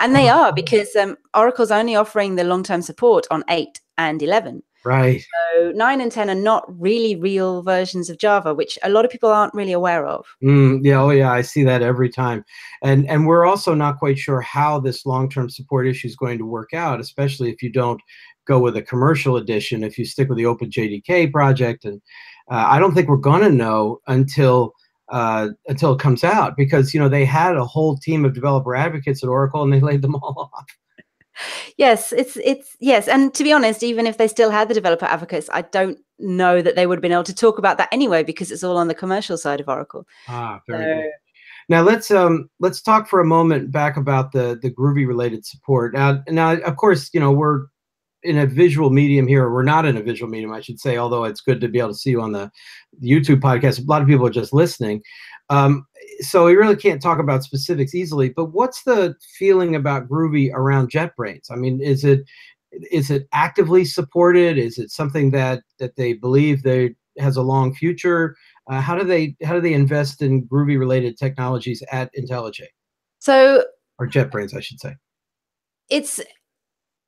[0.00, 4.62] And they are because um, oracle's only offering the long-term support on 8 and 11
[4.84, 5.24] Right.
[5.54, 9.10] So nine and ten are not really real versions of Java, which a lot of
[9.10, 10.26] people aren't really aware of.
[10.42, 12.44] Mm, yeah, oh yeah, I see that every time,
[12.82, 16.44] and and we're also not quite sure how this long-term support issue is going to
[16.44, 18.00] work out, especially if you don't
[18.46, 19.84] go with a commercial edition.
[19.84, 22.02] If you stick with the OpenJDK project, and
[22.50, 24.74] uh, I don't think we're gonna know until
[25.08, 28.74] uh, until it comes out because you know they had a whole team of developer
[28.74, 30.66] advocates at Oracle and they laid them all off
[31.76, 35.06] yes it's it's yes and to be honest even if they still had the developer
[35.06, 38.22] advocates i don't know that they would have been able to talk about that anyway
[38.22, 40.06] because it's all on the commercial side of oracle.
[40.28, 41.10] Ah very so, good.
[41.68, 45.94] Now let's um let's talk for a moment back about the the groovy related support.
[45.94, 47.66] Now now of course you know we're
[48.22, 51.24] in a visual medium here we're not in a visual medium i should say although
[51.24, 52.50] it's good to be able to see you on the
[53.02, 53.78] youtube podcast.
[53.78, 55.02] A lot of people are just listening
[55.50, 55.86] um,
[56.20, 60.90] so we really can't talk about specifics easily, but what's the feeling about Groovy around
[60.90, 61.50] JetBrains?
[61.50, 62.22] I mean, is it
[62.90, 64.58] is it actively supported?
[64.58, 68.36] Is it something that that they believe they has a long future?
[68.70, 72.62] Uh, how do they how do they invest in Groovy related technologies at IntelliJ?
[73.18, 73.64] So
[73.98, 74.96] or JetBrains, I should say.
[75.90, 76.20] It's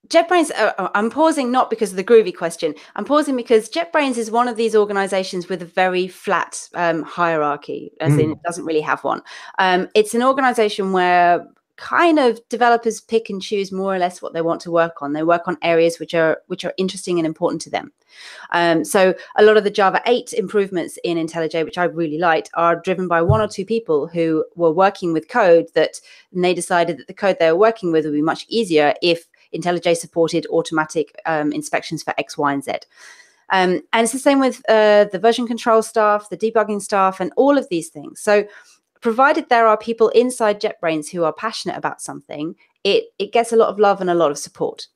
[0.08, 2.74] JetBrains, uh, uh, I'm pausing not because of the groovy question.
[2.94, 7.92] I'm pausing because JetBrains is one of these organizations with a very flat um, hierarchy,
[8.00, 8.22] as mm.
[8.22, 9.22] in it doesn't really have one.
[9.58, 14.32] Um, it's an organization where kind of developers pick and choose more or less what
[14.32, 15.12] they want to work on.
[15.12, 17.92] They work on areas which are which are interesting and important to them.
[18.50, 22.50] Um, so a lot of the Java 8 improvements in IntelliJ, which I really liked,
[22.54, 26.00] are driven by one or two people who were working with code that
[26.32, 29.26] and they decided that the code they were working with would be much easier if
[29.54, 32.72] IntelliJ supported automatic um, inspections for X, Y, and Z.
[33.50, 37.32] Um, and it's the same with uh, the version control staff, the debugging staff, and
[37.36, 38.20] all of these things.
[38.20, 38.44] So,
[39.00, 43.56] provided there are people inside JetBrains who are passionate about something, it it gets a
[43.56, 44.88] lot of love and a lot of support.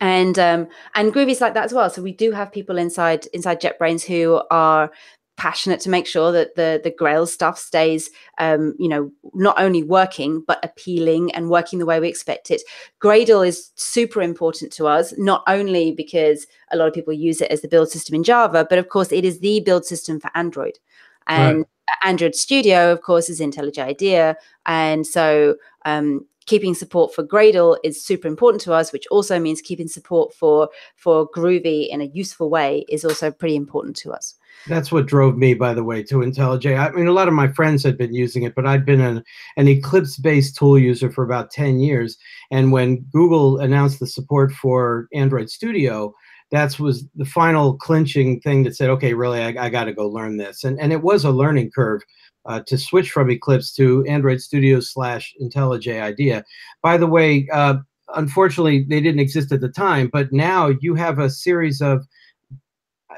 [0.00, 1.88] And um, and Groovy's like that as well.
[1.88, 4.92] So we do have people inside inside JetBrains who are
[5.36, 9.82] passionate to make sure that the the Grail stuff stays, um, you know, not only
[9.82, 12.62] working but appealing and working the way we expect it.
[13.00, 17.50] Gradle is super important to us, not only because a lot of people use it
[17.50, 20.30] as the build system in Java, but of course it is the build system for
[20.34, 20.78] Android.
[21.26, 21.66] And right.
[22.02, 28.02] Android Studio, of course, is IntelliJ IDEA, and so um, keeping support for Gradle is
[28.02, 32.48] super important to us, which also means keeping support for for Groovy in a useful
[32.48, 34.34] way is also pretty important to us.
[34.66, 36.78] That's what drove me, by the way, to IntelliJ.
[36.78, 39.22] I mean, a lot of my friends had been using it, but I'd been an,
[39.56, 42.16] an Eclipse-based tool user for about 10 years.
[42.50, 46.14] And when Google announced the support for Android Studio,
[46.50, 50.08] that was the final clinching thing that said, okay, really, I, I got to go
[50.08, 50.64] learn this.
[50.64, 52.02] And, and it was a learning curve
[52.44, 56.44] uh, to switch from Eclipse to Android Studio slash IntelliJ IDEA.
[56.82, 57.76] By the way, uh,
[58.14, 62.06] unfortunately, they didn't exist at the time, but now you have a series of,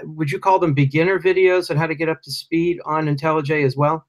[0.04, 3.64] would you call them beginner videos on how to get up to speed on IntelliJ
[3.64, 4.06] as well?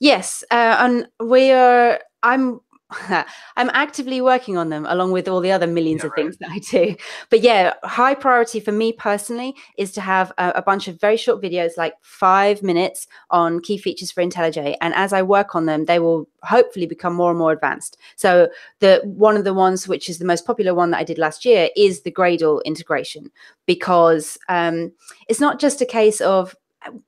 [0.00, 2.00] Yes, uh, and we are.
[2.22, 2.60] I'm
[3.56, 6.22] I'm actively working on them along with all the other millions Yeah, of right.
[6.22, 6.96] things that I do.
[7.28, 11.18] But yeah, high priority for me personally is to have a, a bunch of very
[11.18, 14.76] short videos, like five minutes on key features for IntelliJ.
[14.80, 17.98] And as I work on them, they will hopefully become more and more advanced.
[18.16, 18.48] So
[18.80, 21.44] the one of the ones which is the most popular one that I did last
[21.44, 23.30] year is the Gradle integration
[23.66, 24.92] because um,
[25.28, 26.56] it's not just a case of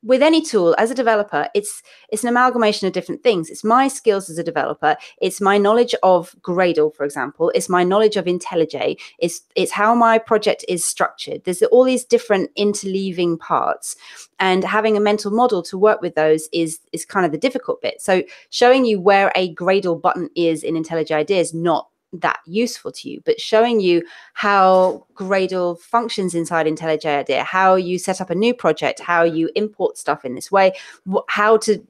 [0.03, 3.51] with any tool as a developer it's it's an amalgamation of different things.
[3.51, 4.97] It's my skills as a developer.
[5.21, 7.51] It's my knowledge of gradle for example.
[7.55, 8.99] It's my knowledge of intellij.
[9.19, 11.45] It's it's how my project is structured.
[11.45, 13.97] There's all these different interleaving parts.
[14.39, 17.81] And having a mental model to work with those is is kind of the difficult
[17.83, 18.01] bit.
[18.01, 22.93] So showing you where a gradle button is in intellij idea is not that useful
[22.93, 24.03] to you, but showing you
[24.35, 29.51] how Gradle functions inside IntelliJ IDEA, how you set up a new project, how you
[29.55, 30.73] import stuff in this way,
[31.29, 31.83] how to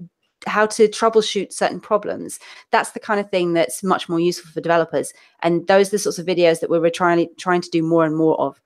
[0.47, 2.39] how to troubleshoot certain problems.
[2.71, 5.13] That's the kind of thing that's much more useful for developers.
[5.43, 8.17] And those are the sorts of videos that we're trying trying to do more and
[8.17, 8.61] more of.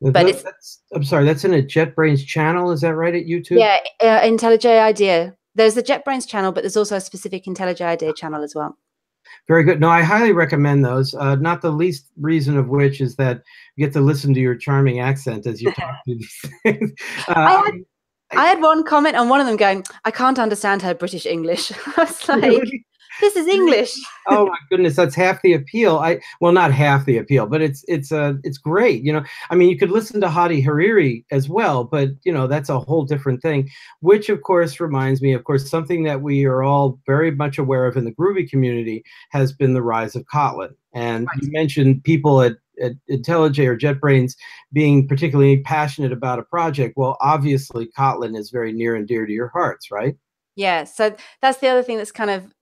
[0.00, 2.70] But But it's- that's, I'm sorry, that's in a JetBrains channel.
[2.70, 3.58] Is that right at YouTube?
[3.58, 5.34] Yeah, uh, IntelliJ IDEA.
[5.54, 8.78] There's the JetBrains channel, but there's also a specific IntelliJ IDEA channel as well.
[9.46, 9.80] Very good.
[9.80, 11.14] No, I highly recommend those.
[11.14, 13.42] Uh, not the least reason of which is that
[13.76, 16.92] you get to listen to your charming accent as you talk to these things.
[17.28, 17.74] Uh, I had-
[18.32, 21.72] I had one comment on one of them going, I can't understand her British English.
[21.96, 22.84] I was like, really?
[23.20, 23.94] This is English.
[24.28, 25.98] oh my goodness, that's half the appeal.
[25.98, 29.02] I well, not half the appeal, but it's it's uh it's great.
[29.02, 32.46] You know, I mean, you could listen to Hadi Hariri as well, but you know
[32.46, 33.68] that's a whole different thing.
[34.00, 37.86] Which, of course, reminds me, of course, something that we are all very much aware
[37.86, 40.74] of in the Groovy community has been the rise of Kotlin.
[40.94, 41.42] And Right.
[41.42, 44.36] you mentioned people at at IntelliJ or JetBrains
[44.72, 46.94] being particularly passionate about a project.
[46.96, 50.16] Well, obviously, Kotlin is very near and dear to your hearts, right?
[50.54, 50.84] Yeah.
[50.84, 52.52] So that's the other thing that's kind of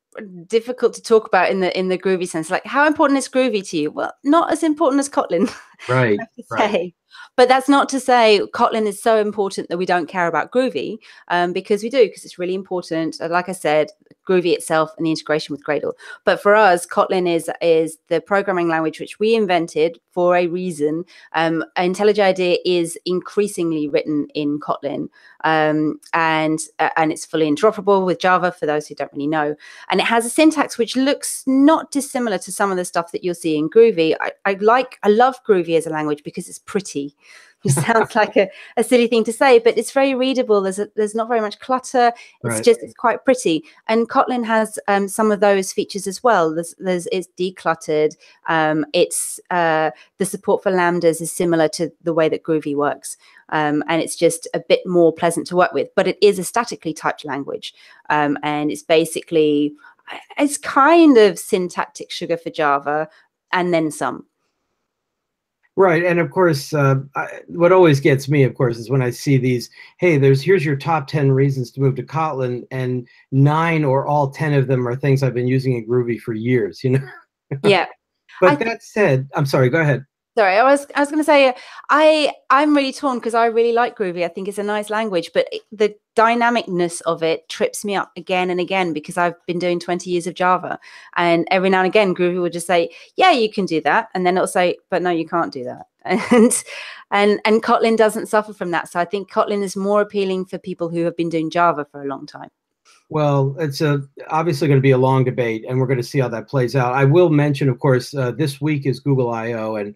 [0.46, 2.50] difficult to talk about in the in the groovy sense.
[2.50, 3.90] Like how important is groovy to you?
[3.90, 5.52] Well, not as important as Kotlin.
[5.90, 6.18] Right.
[6.18, 6.94] I have to right.
[7.36, 10.96] But that's not to say Kotlin is so important that we don't care about Groovy,
[11.28, 13.20] um, because we do, because it's really important.
[13.20, 13.90] Uh, Like I said,
[14.26, 15.92] Groovy itself and the integration with Gradle.
[16.24, 21.04] But for us, Kotlin is is the programming language which we invented for a reason.
[21.34, 25.08] Um, IntelliJ IDEA is increasingly written in Kotlin,
[25.44, 29.54] um, and uh, and it's fully interoperable with Java for those who don't really know.
[29.90, 33.24] And it has a syntax which looks not dissimilar to some of the stuff that
[33.24, 34.16] you'll see in Groovy.
[34.20, 37.14] I, I like, I love Groovy as a language because it's pretty.
[37.66, 40.60] It sounds like a, a silly thing to say, but it's very readable.
[40.60, 42.12] There's a, there's not very much clutter.
[42.44, 42.64] It's Right.
[42.64, 43.64] just it's quite pretty.
[43.88, 46.54] And Kotlin has um, some of those features as well.
[46.54, 48.16] There's, there's it's decluttered.
[48.48, 53.16] Um, it's uh, the support for lambdas is similar to the way that Groovy works,
[53.50, 55.88] um, and it's just a bit more pleasant to work with.
[55.94, 57.74] But it is a statically typed language,
[58.10, 59.74] um, and it's basically
[60.38, 63.08] it's kind of syntactic sugar for Java,
[63.52, 64.26] and then some.
[65.78, 69.10] Right, and of course, uh, I, what always gets me, of course, is when I
[69.10, 69.68] see these.
[69.98, 74.30] Hey, there's here's your top ten reasons to move to Kotlin, and nine or all
[74.30, 76.82] ten of them are things I've been using in Groovy for years.
[76.82, 77.08] You know.
[77.62, 77.86] Yeah.
[78.40, 79.68] But I that said, I'm sorry.
[79.70, 80.04] Go ahead.
[80.36, 81.54] Sorry, I was I was going to say
[81.88, 84.22] I I'm really torn because I really like Groovy.
[84.22, 88.50] I think it's a nice language, but the dynamicness of it trips me up again
[88.50, 90.78] and again because I've been doing 20 years of Java,
[91.16, 94.26] and every now and again Groovy will just say, "Yeah, you can do that," and
[94.26, 95.86] then it'll say, "But no, you can't do that."
[96.30, 96.64] And
[97.10, 100.58] and and Kotlin doesn't suffer from that, so I think Kotlin is more appealing for
[100.58, 102.50] people who have been doing Java for a long time.
[103.08, 106.18] Well, it's a, obviously going to be a long debate, and we're going to see
[106.18, 106.92] how that plays out.
[106.92, 109.94] I will mention, of course, uh, this week is Google I/O, and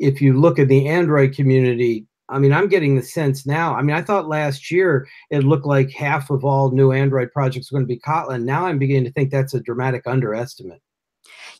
[0.00, 3.74] if you look at the Android community, I mean, I'm getting the sense now.
[3.74, 7.70] I mean, I thought last year it looked like half of all new Android projects
[7.70, 8.44] were going to be Kotlin.
[8.44, 10.80] Now I'm beginning to think that's a dramatic underestimate.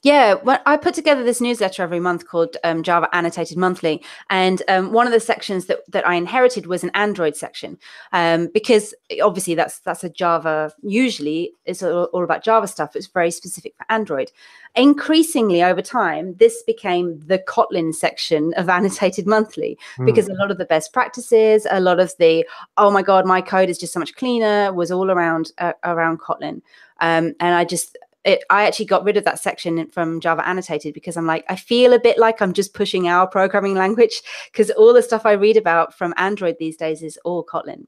[0.03, 4.63] Yeah, well, I put together this newsletter every month called um, Java Annotated Monthly, and
[4.67, 7.79] um, one of the sections that, that I inherited was an Android section,
[8.13, 10.73] um, because obviously that's that's a Java.
[10.83, 12.97] Usually, it's all, all about Java stuff.
[12.97, 14.33] It's very specific for Android.
[14.75, 20.07] Increasingly over time, this became the Kotlin section of Annotated Monthly Hmm.
[20.07, 23.41] because a lot of the best practices, a lot of the oh my god, my
[23.41, 26.63] code is just so much cleaner, was all around uh, around Kotlin,
[27.01, 30.95] um, and I just it, I actually got rid of that section from Java Annotated
[30.95, 34.21] because I'm like, I feel a bit like I'm just pushing our programming language
[34.53, 37.85] because all the stuff I read about from Android these days is all Kotlin.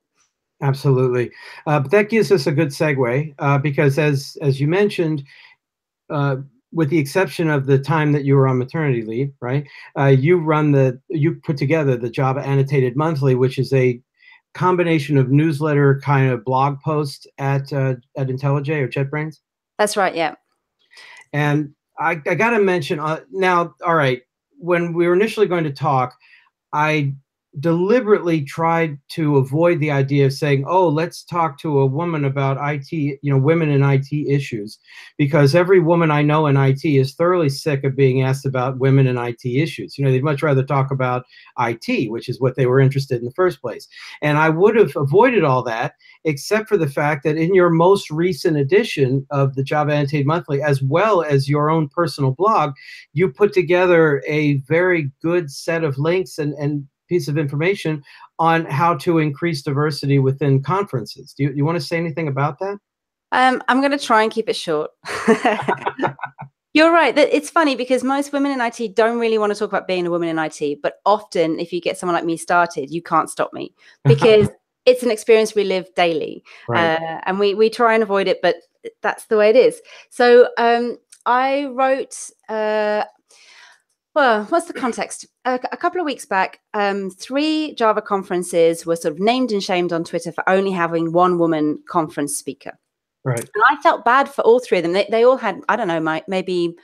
[0.63, 1.31] Absolutely,
[1.67, 5.25] uh, but that gives us a good segue uh, because, as as you mentioned,
[6.09, 6.37] uh,
[6.73, 9.67] with the exception of the time that you were on maternity leave, right?
[9.99, 14.01] Uh, you run the you put together the Java Annotated Monthly, which is a
[14.55, 19.39] combination of newsletter kind of blog post at uh, at IntelliJ or JetBrains,
[19.79, 20.15] That's right.
[20.15, 20.35] Yeah.
[21.33, 23.75] and I, I got to mention uh, now.
[23.85, 24.23] All right,
[24.59, 26.17] when we were initially going to talk,
[26.73, 27.15] I
[27.61, 32.57] deliberately tried to avoid the idea of saying, "Oh, let's talk to a woman about
[32.61, 34.79] IT, you know, women in IT issues,"
[35.19, 39.07] because every woman I know in IT is thoroughly sick of being asked about women
[39.07, 39.99] in IT issues.
[39.99, 41.25] You know, they'd much rather talk about
[41.59, 43.87] IT, which is what they were interested in the first place.
[44.23, 45.95] And I would have avoided all that,
[46.25, 50.63] except for the fact that in your most recent edition of the Java Annotated Monthly,
[50.63, 52.73] as well as your own personal blog,
[53.13, 58.03] you put together a very good set of links and and piece of information
[58.39, 61.35] on how to increase diversity within conferences.
[61.35, 62.79] Do you, you want to say anything about that?
[63.33, 64.91] Um, I'm going to try and keep it short.
[66.75, 67.17] You're right.
[67.19, 70.11] It's funny because most women in IT don't really want to talk about being a
[70.11, 73.53] woman in IT, but often if you get someone like me started, you can't stop
[73.53, 74.49] me because
[74.87, 76.97] it's an experience we live daily, right.
[76.97, 78.57] uh, and we we try and avoid it, but
[79.03, 79.83] that's the way it is.
[80.09, 80.97] So um,
[81.27, 82.17] I wrote
[82.49, 83.05] uh,
[84.15, 85.27] well, what's the context?
[85.45, 89.63] A, a couple of weeks back, um, three Java conferences were sort of named and
[89.63, 92.79] shamed on Twitter for only having one woman conference speaker.
[93.25, 93.39] Right.
[93.39, 94.93] And I felt bad for all three of them.
[94.93, 96.75] They, they all had, I don't know, my, maybe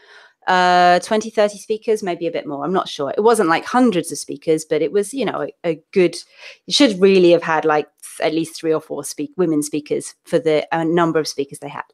[0.46, 2.64] uh, 20, 30 speakers, maybe a bit more.
[2.64, 3.12] I'm not sure.
[3.16, 6.16] It wasn't like hundreds of speakers, but it was, you know, a, a good,
[6.66, 7.88] you should really have had like
[8.22, 11.68] at least three or four speak women speakers for the uh, number of speakers they
[11.68, 11.84] had.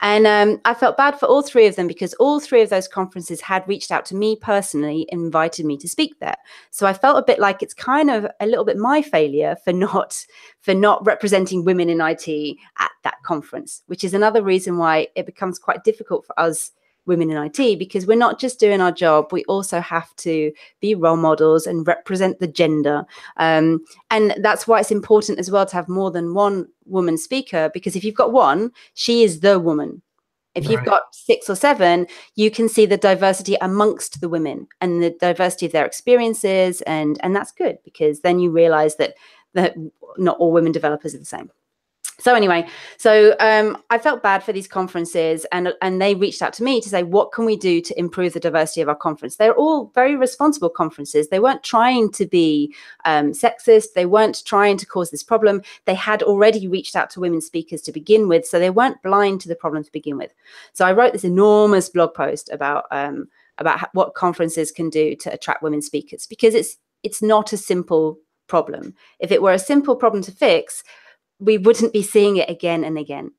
[0.00, 2.86] And um, I felt bad for all three of them because all three of those
[2.86, 6.36] conferences had reached out to me personally, and invited me to speak there.
[6.70, 9.72] So I felt a bit like it's kind of a little bit my failure for
[9.72, 10.24] not
[10.60, 15.26] for not representing women in IT at that conference, which is another reason why it
[15.26, 16.70] becomes quite difficult for us
[17.08, 20.94] women in IT because we're not just doing our job, we also have to be
[20.94, 23.04] role models and represent the gender.
[23.38, 27.70] Um, and that's why it's important as well to have more than one woman speaker
[27.74, 30.02] because if you've got one, she is the woman.
[30.54, 30.72] If right.
[30.72, 35.10] you've got six or seven, you can see the diversity amongst the women and the
[35.10, 39.14] diversity of their experiences, and and that's good because then you realize that
[39.54, 39.76] that
[40.16, 41.50] not all women developers are the same
[42.18, 42.66] so anyway
[42.96, 46.80] so um, i felt bad for these conferences and and they reached out to me
[46.80, 49.36] to say what can we do to improve the diversity of our conference?
[49.36, 51.28] They're all very responsible conferences.
[51.28, 53.94] They weren't trying to be um, sexist.
[53.94, 55.62] They weren't trying to cause this problem.
[55.84, 59.40] They had already reached out to women speakers to begin with so they weren't blind
[59.42, 60.32] to the problem to begin with.
[60.72, 65.32] So i wrote this enormous blog post about um, about what conferences can do to
[65.32, 68.94] attract women speakers because it's it's not a simple problem.
[69.20, 70.82] If it were a simple problem to fix
[71.40, 73.32] we wouldn't be seeing it again and again.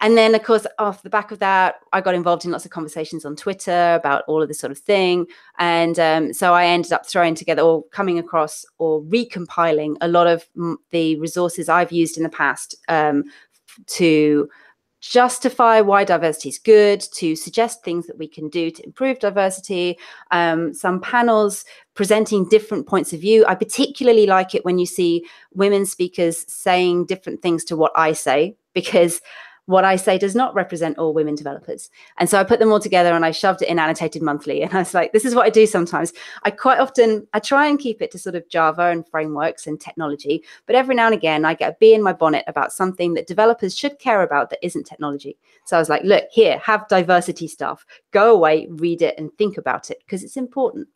[0.00, 2.70] And then, of course, off the back of that, I got involved in lots of
[2.70, 5.26] conversations on Twitter about all of this sort of thing.
[5.58, 10.26] And um, so I ended up throwing together or coming across or recompiling a lot
[10.26, 10.44] of
[10.90, 13.24] the resources I've used in the past um,
[13.86, 14.48] to
[15.10, 19.98] justify why diversity is good, to suggest things that we can do to improve diversity,
[20.30, 23.44] um, some panels presenting different points of view.
[23.46, 28.12] I particularly like it when you see women speakers saying different things to what I
[28.12, 29.20] say, because
[29.66, 31.90] what I say does not represent all women developers.
[32.18, 34.62] And so I put them all together and I shoved it in annotated monthly.
[34.62, 36.12] And I was like, this is what I do sometimes.
[36.42, 39.80] I quite often I try and keep it to sort of Java and frameworks and
[39.80, 43.14] technology, but every now and again I get a bee in my bonnet about something
[43.14, 45.38] that developers should care about that isn't technology.
[45.64, 47.86] So I was like, look, here, have diversity stuff.
[48.10, 50.88] Go away, read it, and think about it because it's important.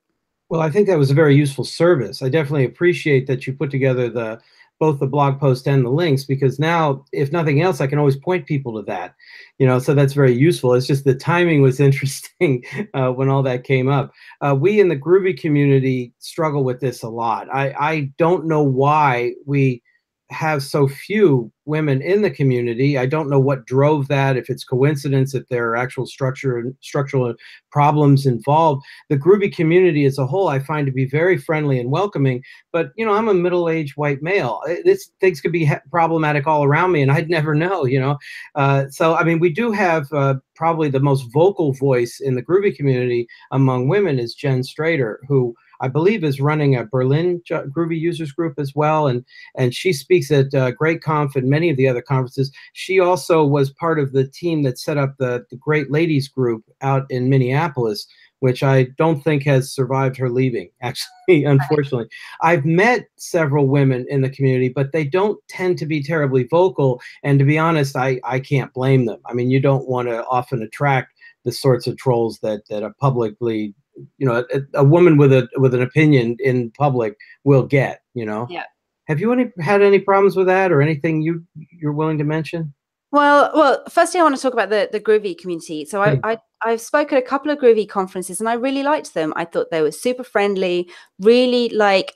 [0.50, 2.22] Well, I think that was a very useful service.
[2.22, 4.40] I definitely appreciate that you put together the
[4.78, 8.16] both the blog post and the links because now if nothing else i can always
[8.16, 9.14] point people to that
[9.58, 10.74] you know so that's very useful.
[10.74, 12.64] It's just the timing was interesting
[12.94, 14.12] uh, when all that came up.
[14.40, 17.48] Uh, we in the groovy community struggle with this a lot.
[17.52, 19.82] I i don't know why we
[20.30, 22.98] have so few women in the community.
[22.98, 27.34] I don't know what drove that, if it's coincidence, if there are actual structure structural
[27.70, 28.84] problems involved.
[29.08, 32.42] The Groovy community as a whole, I find to be very friendly and welcoming.
[32.72, 34.60] But you know, I'm a middle-aged white male.
[34.84, 37.84] This things could be problematic all around me, and I'd never know.
[37.84, 38.18] You know,
[38.54, 42.42] uh, so I mean, we do have uh, probably the most vocal voice in the
[42.42, 47.98] Groovy community among women is Jenn Strater, who I believe is running a Berlin Groovy
[47.98, 49.24] users group as well, and
[49.56, 52.52] and she speaks at uh, GR8Conf and many of the other conferences.
[52.72, 57.06] She also was part of the team that set up the, the GR8Ladies group out
[57.10, 58.06] in Minneapolis,
[58.40, 60.70] which I don't think has survived her leaving.
[60.82, 62.08] Actually, unfortunately,
[62.40, 67.00] I've met several women in the community, but they don't tend to be terribly vocal.
[67.22, 69.20] And to be honest, I I can't blame them.
[69.26, 71.14] I mean, you don't want to often attract
[71.44, 73.74] the sorts of trolls that that are publicly
[74.18, 78.24] you know a, a, woman with a with an opinion in public will get you
[78.24, 78.64] know yeah
[79.06, 81.44] have you any had any problems with that or anything you
[81.80, 82.72] you're willing to mention
[83.10, 85.84] Well, well, firstly, I want to talk about the the Groovy community.
[85.86, 86.20] So I, hmm.
[86.24, 89.32] I I've spoken at a couple of Groovy conferences, and I really liked them.
[89.36, 92.14] I thought they were super friendly, really like.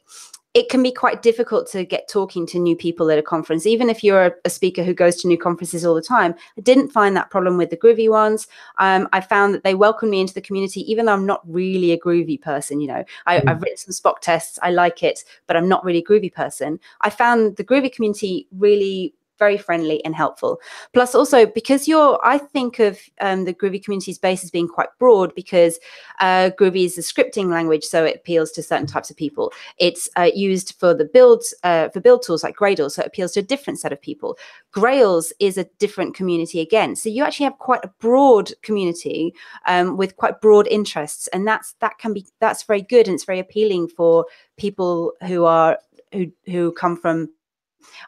[0.54, 3.88] It can be quite difficult to get talking to new people at a conference, even
[3.88, 6.34] if you're a, speaker who goes to new conferences all the time.
[6.58, 8.46] I didn't find that problem with the Groovy ones.
[8.78, 11.92] Um, I found that they welcomed me into the community, even though I'm not really
[11.92, 12.80] a Groovy person.
[12.80, 13.48] You know, I, mm.
[13.48, 16.78] I've written some Spock tests, I like it, but I'm not really a Groovy person.
[17.00, 20.60] I found the Groovy community really very friendly and helpful.
[20.92, 24.92] Plus, also because you're, I think of um, the Groovy community space as being quite
[25.00, 25.80] broad because
[26.20, 29.52] uh, Groovy is a scripting language, so it appeals to certain types of people.
[29.78, 33.32] It's uh, used for the build uh, for build tools like Gradle, so it appeals
[33.32, 34.38] to a different set of people.
[34.70, 39.34] Grails is a different community again, so you actually have quite a broad community
[39.66, 43.24] um, with quite broad interests, and that's that can be that's very good and it's
[43.24, 44.24] very appealing for
[44.56, 45.78] people who are
[46.12, 47.28] who who come from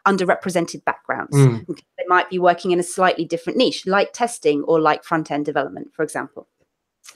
[0.07, 1.35] underrepresented backgrounds.
[1.35, 1.65] Mm.
[1.67, 5.45] They might be working in a slightly different niche, like testing or like front end
[5.45, 6.47] development, for example.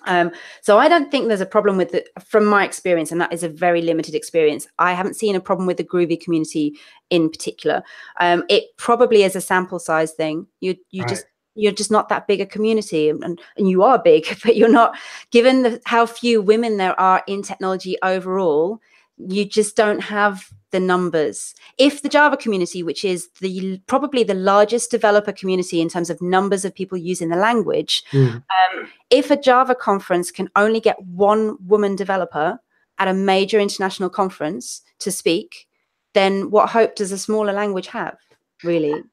[0.06, 0.32] Um,
[0.62, 3.44] so I don't think there's a problem with it from my experience, and that is
[3.44, 4.68] a very limited experience.
[4.78, 6.78] I haven't seen a problem with the Groovy community
[7.10, 7.84] in particular.
[8.20, 10.48] Um, it probably is a sample size thing.
[10.62, 11.10] You you right.
[11.10, 14.70] just you're just not that big a community and, and you are big but you're
[14.70, 14.98] not
[15.32, 18.80] given the, how few women there are in technology overall
[19.20, 21.56] you just don't have the numbers.
[21.78, 26.22] If the Java community, which is the probably the largest developer community in terms of
[26.22, 28.36] numbers of people using the language, mm.
[28.36, 32.60] um, if a Java conference can only get one woman developer
[33.00, 35.68] at a major international conference to speak,
[36.14, 38.18] then what hope does a smaller language have,
[38.64, 39.04] really?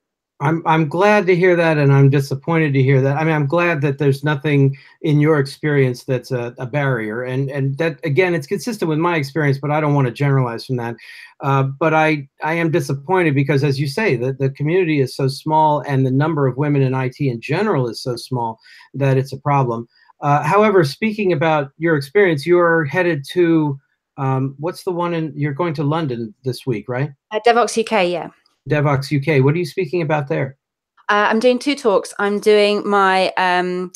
[0.41, 3.17] I'm I'm glad to hear that, and I'm disappointed to hear that.
[3.17, 7.51] I mean, I'm glad that there's nothing in your experience that's a, a barrier, and
[7.51, 10.77] and that again, it's consistent with my experience, but I don't want to generalize from
[10.77, 10.97] that.
[11.41, 15.27] Uh, but I I am disappointed because, as you say, the the community is so
[15.27, 18.61] small, and the number of women in IT in general is so small
[18.93, 19.89] that it's a problem.
[20.21, 23.79] Uh, however, speaking about your experience, you're headed to
[24.19, 25.33] um, what's the one in?
[25.35, 27.11] You're going to London this week, right?
[27.33, 28.29] At Devoxx UK, yeah.
[28.69, 29.45] Devoxx UK.
[29.45, 30.57] What are you speaking about there?
[31.09, 32.13] Uh, I'm doing two talks.
[32.19, 33.93] I'm doing my um,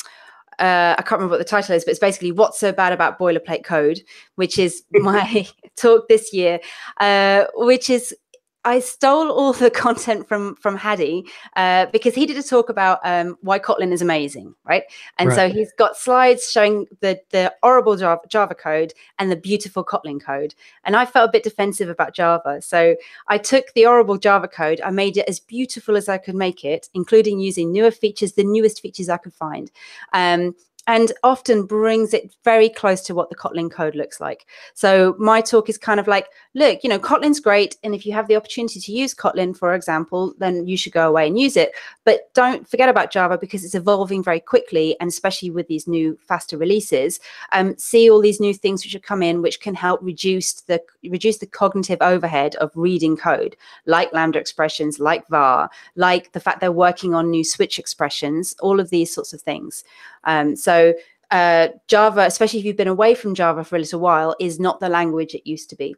[0.59, 3.17] uh, I can't remember what the title is, but it's basically what's so bad about
[3.17, 3.99] boilerplate code,
[4.35, 6.59] which is my talk this year,
[6.99, 8.15] uh, which is
[8.63, 12.99] I stole all the content from from Hadi uh, because he did a talk about
[13.03, 14.83] um, why Kotlin is amazing, right?
[15.17, 15.35] And right.
[15.35, 20.21] so he's got slides showing the the horrible Java, Java code and the beautiful Kotlin
[20.21, 20.53] code.
[20.83, 22.95] And I felt a bit defensive about Java, so
[23.27, 26.63] I took the horrible Java code, I made it as beautiful as I could make
[26.63, 29.71] it, including using newer features, the newest features I could find.
[30.13, 30.55] Um,
[30.87, 34.47] and often brings it very close to what the Kotlin code looks like.
[34.73, 37.77] So my talk is kind of like, look, you know, Kotlin's great.
[37.83, 41.07] And if you have the opportunity to use Kotlin, for example, then you should go
[41.07, 41.73] away and use it.
[42.03, 44.99] But don't forget about Java because it's evolving very quickly.
[44.99, 47.19] And especially with these new faster releases,
[47.51, 50.81] um, see all these new things which have come in, which can help reduce the
[51.09, 53.55] reduce the cognitive overhead of reading code,
[53.85, 58.79] like Lambda expressions, like var, like the fact they're working on new switch expressions, all
[58.79, 59.83] of these sorts of things.
[60.23, 60.93] Um, so
[61.31, 64.79] uh, Java, especially if you've been away from Java for a little while, is not
[64.79, 65.95] the language it used to be.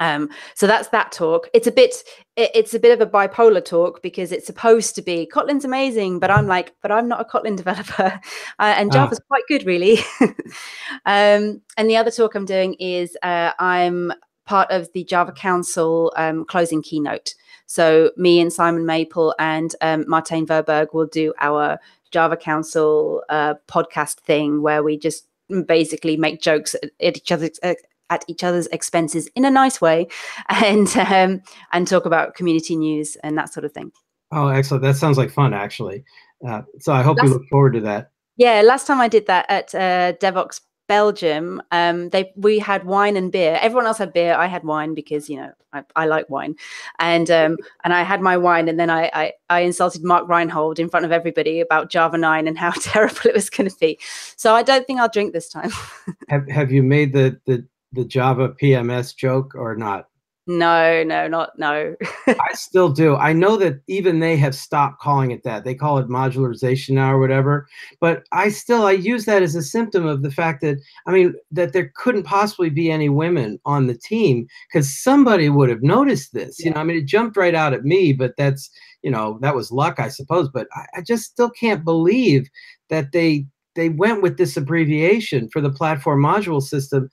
[0.00, 1.48] Um, so that's that talk.
[1.52, 1.94] It's a bit,
[2.34, 6.18] it, it's a bit of a bipolar talk because it's supposed to be Kotlin's amazing,
[6.18, 8.20] but I'm like, but I'm not a Kotlin developer,
[8.58, 8.92] uh, and ah.
[8.92, 9.98] Java's quite good, really.
[11.06, 14.12] um, and the other talk I'm doing is uh, I'm
[14.46, 17.34] part of the Java Council um, closing keynote.
[17.66, 21.78] So me and Simon Maple and um, Martijn Verburg will do our
[22.10, 25.26] Java Council uh, podcast thing where we just
[25.66, 30.08] basically make jokes at, each other's at each other's expenses in a nice way,
[30.48, 31.40] and um,
[31.72, 33.92] and talk about community news and that sort of thing.
[34.32, 34.82] Oh, excellent!
[34.82, 36.04] That sounds like fun, actually.
[36.46, 38.10] Uh, so I hope we look forward to that.
[38.36, 40.60] Yeah, last time I did that at uh, Devoxx
[40.90, 43.56] Belgium, um, they we had wine and beer.
[43.62, 44.34] Everyone else had beer.
[44.34, 46.56] I had wine because you know I, I like wine,
[46.98, 50.80] and um, and I had my wine, and then I, I, I insulted Mark Reinhold
[50.80, 54.00] in front of everybody about Java nine and how terrible it was going to be.
[54.34, 55.70] So I don't think I'll drink this time.
[56.28, 60.08] have Have you made the the the Java PMS joke or not?
[60.46, 61.94] No, no, not no.
[62.26, 63.14] I still do.
[63.16, 65.64] I know that even they have stopped calling it that.
[65.64, 67.68] They call it modularization now or whatever.
[68.00, 71.34] But I still I use that as a symptom of the fact that I mean
[71.52, 76.32] that there couldn't possibly be any women on the team because somebody would have noticed
[76.32, 76.58] this.
[76.58, 76.68] Yeah.
[76.68, 78.70] You know, I mean it jumped right out at me, but that's
[79.02, 80.48] you know that was luck, I suppose.
[80.48, 82.48] But I, I just still can't believe
[82.88, 87.08] that they they went with this abbreviation for the platform module system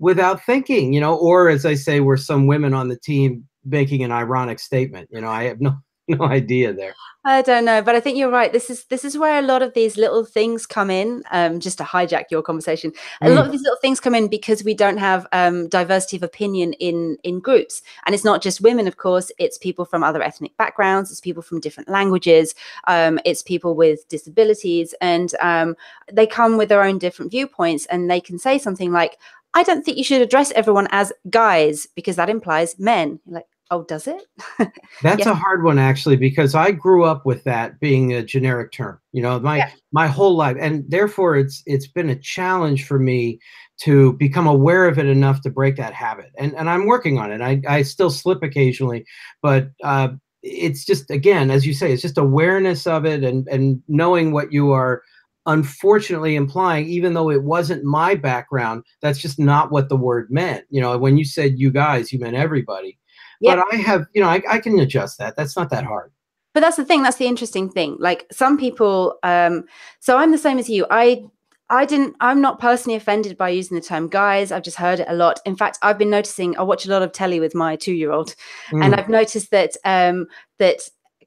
[0.00, 4.02] without thinking, you know, or as I say, were some women on the team making
[4.02, 5.08] an ironic statement.
[5.12, 5.76] You know, I have no,
[6.08, 6.94] no idea there.
[7.22, 8.50] I don't know, but I think you're right.
[8.50, 11.22] This is this is where a lot of these little things come in.
[11.30, 13.36] Um, just to hijack your conversation, a Mm.
[13.36, 16.72] lot of these little things come in because we don't have um, diversity of opinion
[16.74, 19.30] in in groups, and it's not just women, of course.
[19.38, 21.10] It's people from other ethnic backgrounds.
[21.10, 22.54] It's people from different languages.
[22.86, 25.76] Um, it's people with disabilities, and um,
[26.10, 29.18] they come with their own different viewpoints, and they can say something like,
[29.54, 33.46] "I don't think you should address everyone as guys because that implies men." You're like,
[33.72, 34.22] oh, does it?
[35.02, 35.26] That's Yes.
[35.26, 38.98] a hard one actually because I grew up with that being a generic term.
[39.12, 39.70] You know, my Yeah.
[39.92, 43.38] my whole life, and therefore it's it's been a challenge for me
[43.82, 46.30] to become aware of it enough to break that habit.
[46.38, 47.40] And and I'm working on it.
[47.40, 49.04] I I still slip occasionally,
[49.40, 50.08] but uh,
[50.42, 54.52] it's just again, as you say, it's just awareness of it and and knowing what
[54.52, 55.02] you are
[55.46, 60.64] unfortunately implying even though it wasn't my background that's just not what the word meant
[60.70, 62.98] you know when you said you guys you meant everybody
[63.40, 63.56] Yeah.
[63.56, 65.34] but I have, you know, I, I can adjust that.
[65.36, 66.12] That's not that hard.
[66.52, 69.64] but that's the thing that's the interesting thing like some people um
[70.00, 71.22] so i'm the same as you i
[71.70, 75.06] i didn't i'm not personally offended by using the term guys i've just heard it
[75.08, 77.76] a lot in fact i've been noticing i watch a lot of telly with my
[77.76, 78.34] two year old
[78.72, 78.98] and Mm.
[78.98, 80.26] i've noticed that um
[80.58, 80.80] that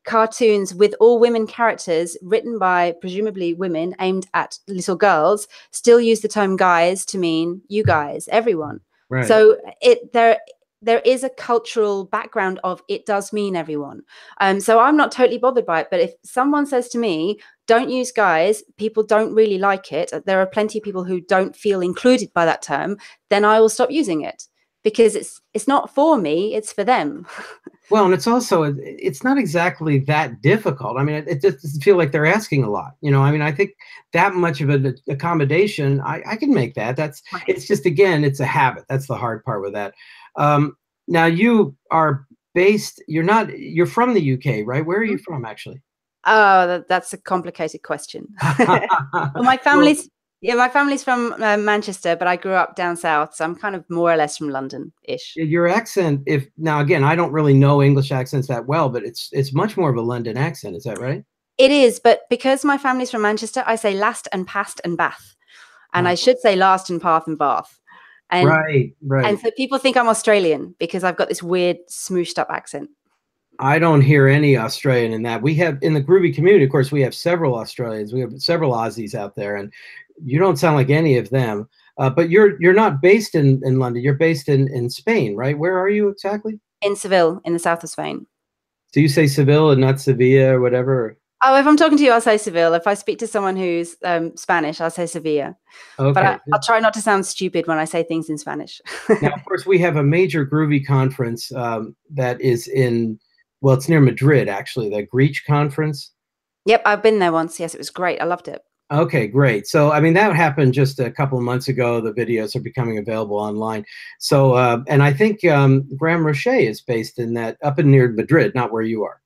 [0.06, 6.22] cartoons with all women characters written by presumably women aimed at little girls still use
[6.22, 8.80] the term guys to mean you guys everyone
[9.10, 9.28] right.
[9.28, 10.38] so it there
[10.84, 14.02] there is a cultural background of it does mean everyone.
[14.42, 15.88] Um, so I'm not totally bothered by it.
[15.90, 20.12] But if someone says to me, "Don't use guys," people don't really like it.
[20.26, 22.98] There are plenty of people who don't feel included by that term.
[23.30, 24.44] Then I will stop using it
[24.84, 27.26] because it's it's not for me; it's for them.
[27.90, 30.98] well, and it's also it's not exactly that difficult.
[30.98, 32.94] I mean, it, it just doesn't feel like they're asking a lot.
[33.02, 33.72] You know, I mean, I think
[34.12, 36.96] that much of an accommodation, I, I can make that.
[36.96, 38.86] That's it's just again, it's a habit.
[38.90, 39.94] That's the hard part with that.
[40.36, 40.76] Um,
[41.08, 43.02] now you are based.
[43.08, 43.58] You're not.
[43.58, 44.86] You're from the UK, right?
[44.86, 45.82] Where are you from, actually?
[46.26, 48.28] Oh, that, that's a complicated question.
[48.60, 50.10] well, my family's
[50.44, 53.76] yeah, my family's from uh, Manchester, but I grew up down south, so I'm kind
[53.76, 55.34] of more or less from London-ish.
[55.36, 59.30] your accent if now again i don't really know english accents that well but it's
[59.32, 61.24] it's much more of a london accent is that right
[61.58, 65.26] It is, but because my family's from Manchester, I say last and past and bath,
[65.94, 66.22] and I Oh.
[66.24, 67.70] should say last and path and bath.
[68.32, 72.40] And right right and so people think I'm Australian because I've got this weird smooshed
[72.44, 72.90] up accent.
[73.60, 76.92] i don't hear any australian in that we have in the groovy community of course
[76.92, 79.68] we have several australians we have several aussies out there and
[80.24, 83.80] you don't sound like any of them uh, but you're you're not based in in
[83.80, 87.60] london you're based in in spain right where are you exactly In Seville, in the
[87.60, 88.26] south of Spain.
[88.92, 92.12] do you say seville and not sevilla or whatever Oh, if I'm talking to you,
[92.12, 92.74] I'll say Seville.
[92.74, 95.58] If I speak to someone who's um, Spanish, I'll say Sevilla.
[96.00, 98.80] okay But I, I'll try not to sound stupid when I say things in Spanish.
[99.22, 103.20] now, of course, we have a major groovy conference um, that is in,
[103.60, 106.12] well, it's near Madrid, actually, the Greach conference.
[106.66, 107.60] yep, I've been there once.
[107.60, 108.22] Yes, it was great.
[108.22, 108.62] I loved it.
[108.94, 109.66] Okay, great.
[109.66, 112.00] So, I mean, that happened just a couple of months ago.
[112.00, 113.86] The videos are becoming available online.
[114.20, 118.12] So, uh, and I think um, Graeme Rocher is based in that up in near
[118.12, 119.20] Madrid, not where you are.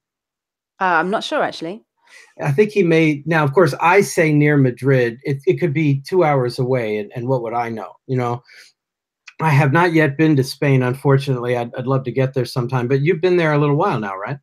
[0.80, 1.84] Uh, I'm not sure actually.
[2.42, 3.44] I think he may now.
[3.44, 5.20] Of course, I say near Madrid.
[5.24, 7.94] It, it could be two hours away, and, and what would I know?
[8.06, 8.44] You know,
[9.42, 10.82] I have not yet been to Spain.
[10.82, 12.88] Unfortunately, I'd, I'd love to get there sometime.
[12.88, 14.38] But you've been there a little while now, right?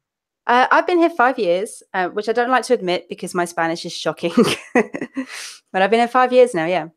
[0.46, 3.44] Uh, I've been here five years, uh, which I don't like to admit because my
[3.46, 4.32] Spanish is shocking.
[4.74, 6.66] but I've been here five years now.
[6.66, 6.88] Yeah.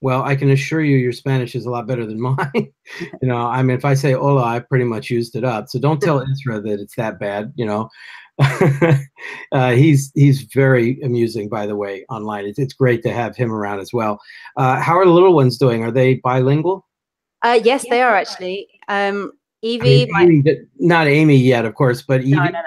[0.00, 2.36] Well, I can assure you, your Spanish is a lot better than mine.
[2.54, 5.68] you know, I mean, if I say "hola," I pretty much used it up.
[5.68, 7.52] So don't tell Isra that it's that bad.
[7.56, 7.88] You know,
[9.52, 12.46] uh, he's he's very amusing, by the way, online.
[12.46, 14.20] It's, it's great to have him around as well.
[14.56, 15.82] Uh, how are the little ones doing?
[15.82, 16.86] Are they bilingual?
[17.42, 18.68] Uh, yes, they are actually.
[18.88, 19.32] Um,
[19.64, 22.32] I Evie, mean, Amy did- not Amy yet, of course, but Evie.
[22.32, 22.60] no, no, no.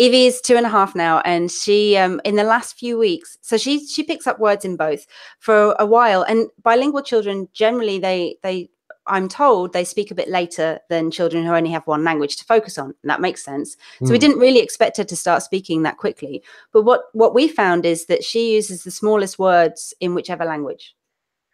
[0.00, 3.58] Evie's two and a half now, and she, um, in the last few weeks, so
[3.58, 5.06] she she picks up words in both
[5.40, 6.22] for a while.
[6.22, 8.70] And bilingual children generally, they they,
[9.06, 12.44] I'm told, they speak a bit later than children who only have one language to
[12.46, 13.76] focus on, and that makes sense.
[14.04, 14.20] So we Hmm.
[14.20, 16.42] didn't really expect her to start speaking that quickly.
[16.72, 20.94] But what what we found is that she uses the smallest words in whichever language.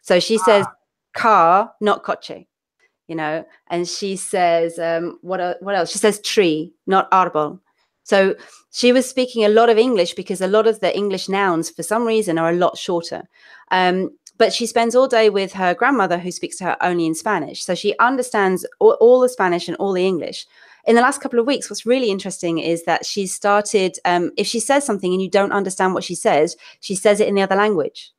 [0.03, 0.65] So she says
[1.13, 2.45] car, not coche,
[3.09, 5.91] you know, and she says um, what what else?
[5.91, 7.59] She says tree, not arbol.
[8.07, 8.35] So
[8.71, 11.83] she was speaking a lot of English because a lot of the English nouns, for
[11.83, 13.27] some reason, are a lot shorter.
[13.69, 17.15] Um, but she spends all day with her grandmother, who speaks to her only in
[17.15, 17.65] Spanish.
[17.65, 20.45] So she understands all, all the Spanish and all the English.
[20.85, 23.97] In the last couple of weeks, what's really interesting is that she started.
[24.05, 27.27] Um, if she says something and you don't understand what she says, she says it
[27.27, 28.13] in the other language.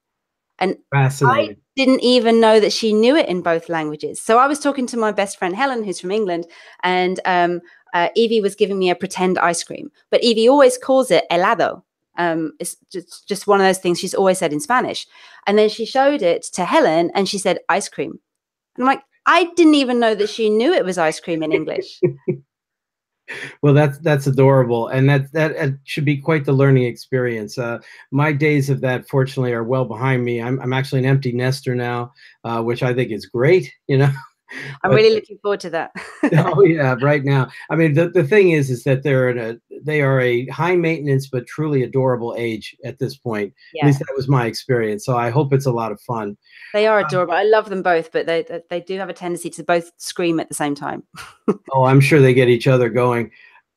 [0.92, 1.56] Fascinating.
[1.76, 4.20] didn't even know that she knew it in both languages.
[4.20, 6.46] So I was talking to my best friend Helen, who's from England,
[6.82, 7.60] and um,
[7.94, 11.82] uh, Evie was giving me a pretend ice cream, but Evie always calls it helado.
[12.16, 15.06] Um, it's just, just one of those things she's always said in Spanish.
[15.46, 18.18] And then she showed it to Helen and she said ice cream.
[18.76, 21.52] And I'm like, I didn't even know that she knew it was ice cream in
[21.52, 22.00] English.
[23.62, 27.78] well that's that's adorable and that that should be quite the learning experience uh,
[28.10, 31.74] my days of that fortunately are well behind me i'm, I'm actually an empty nester
[31.74, 32.12] now
[32.44, 34.12] uh, which i think is great you know
[34.82, 35.92] I'm really looking forward to that.
[36.32, 37.48] oh yeah, right now.
[37.70, 40.76] I mean, the, the thing is, is that they're in a they are a high
[40.76, 43.54] maintenance but truly adorable age at this point.
[43.74, 43.84] Yeah.
[43.84, 45.04] At least that was my experience.
[45.04, 46.36] So I hope it's a lot of fun.
[46.72, 47.34] They are um, adorable.
[47.34, 50.40] Um, I love them both, but they they do have a tendency to both scream
[50.40, 51.02] at the same time.
[51.72, 53.30] oh, I'm sure they get each other going.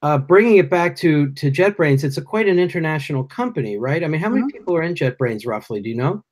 [0.03, 4.03] Uh, bringing it back to to JetBrains, it's a quite an international company, right?
[4.03, 4.57] I mean, how many mm-hmm.
[4.57, 5.81] people are in JetBrains roughly?
[5.81, 6.23] Do you know?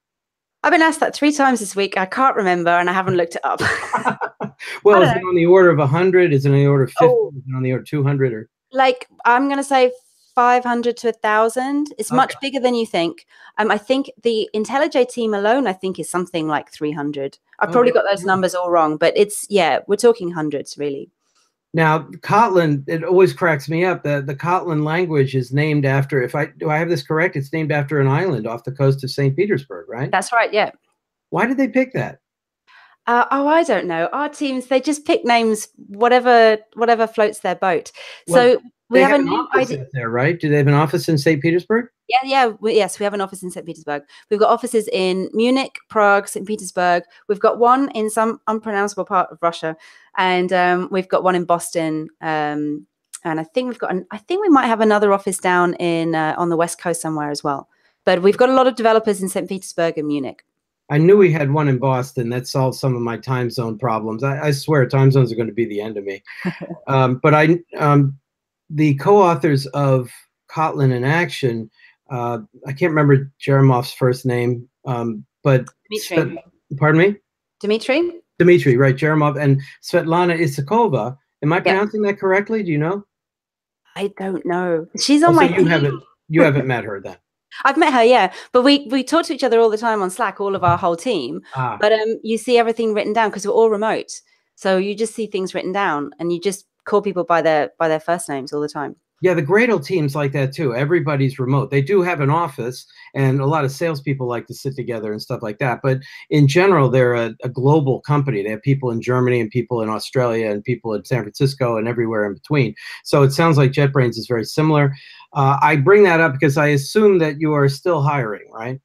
[0.64, 1.98] I've been asked that three times this week.
[1.98, 3.62] I can't remember, and I haven't looked it up.
[4.84, 6.34] Well, is it on the order of 100?
[6.34, 7.06] Is it on the order of 50?
[7.06, 8.34] Oh, is it on the order of 200?
[8.34, 9.92] Or like I'm going to say
[10.36, 11.94] 500 to 1,000.
[11.98, 12.16] It's okay.
[12.16, 13.26] much bigger than you think.
[13.58, 17.38] Um, I think the IntelliJ team alone, I think, is something like 300.
[17.60, 21.10] I've probably got those numbers all wrong, but it's yeah, we're talking hundreds really.
[21.74, 24.04] Now, Kotlin, it always cracks me up.
[24.04, 27.52] The the Kotlin language is named after, if I do I have this correct, it's
[27.52, 29.36] named after an island off the coast of St.
[29.36, 30.10] Petersburg, right?
[30.10, 30.72] That's right, yeah.
[31.32, 32.20] Why did they pick that?
[33.10, 34.08] Uh, oh, I don't know.
[34.14, 37.92] Our teams they just pick names, whatever whatever floats their boat.
[38.28, 40.40] Well, so we have, have, a new idea there, right?
[40.40, 41.42] Do they have an office in St.
[41.42, 41.88] Petersburg?
[42.08, 43.66] Yeah, yeah, we, yes, we have an office in St.
[43.66, 44.04] Petersburg.
[44.30, 46.46] We've got offices in Munich, Prague, St.
[46.46, 47.02] Petersburg.
[47.28, 49.76] We've got one in some unpronounceable part of Russia,
[50.16, 52.10] and um, we've got one in Boston.
[52.22, 52.86] Um,
[53.24, 56.14] and I think we've got, an, I think we might have another office down in
[56.14, 57.70] uh, on the west coast somewhere as well.
[58.06, 59.50] But we've got a lot of developers in St.
[59.50, 60.46] Petersburg and Munich.
[60.90, 64.24] I knew we had one in Boston that solved some of my time zone problems.
[64.24, 66.24] I, I swear, time zones are going to be the end of me.
[66.88, 68.18] um, but I, um,
[68.70, 70.10] the co-authors of
[70.50, 71.70] Kotlin in Action,
[72.10, 76.44] uh, I can't remember Jemerov's first name, um, but Dmitry.
[76.78, 77.16] pardon me,
[77.60, 78.12] Dmitry.
[78.40, 78.96] Dmitry, right?
[78.96, 81.18] Jemerov and Svetlana Isakova.
[81.44, 82.64] Am I pronouncing that correctly?
[82.64, 83.06] Do you know?
[83.96, 84.88] I don't know.
[85.00, 85.48] She's on oh, my.
[85.48, 87.18] So you haven't you haven't met her then.
[87.66, 90.10] I've met her, yeah, but we we talk to each other all the time on
[90.10, 91.42] Slack, all of our whole team.
[91.56, 91.78] Ah.
[91.80, 94.22] But um, you see everything written down because we're all remote,
[94.56, 97.88] so you just see things written down, and you just call people by their by
[97.88, 98.96] their first names all the time.
[99.22, 100.74] Yeah, the Gradle team's like that too.
[100.74, 101.72] Everybody's remote.
[101.72, 105.22] They do have an office, and a lot of salespeople like to sit together and
[105.22, 105.82] stuff like that.
[105.84, 106.00] But
[106.30, 108.42] in general, they're a, a, global company.
[108.44, 111.88] They have people in Germany and people in Australia and people in San Francisco and
[111.88, 112.76] everywhere in between.
[113.04, 114.96] So it sounds like JetBrains is very similar.
[115.34, 118.80] Uh, I bring that up because I assume that you are still hiring, right?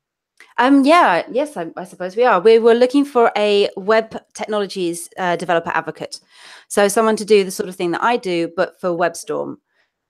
[0.59, 2.41] Um, yeah, yes, I, I, suppose we are.
[2.41, 6.21] We were looking for a web technologies uh, developer advocate,
[6.69, 9.57] so someone to do the sort of thing that I do, but for WebStorm,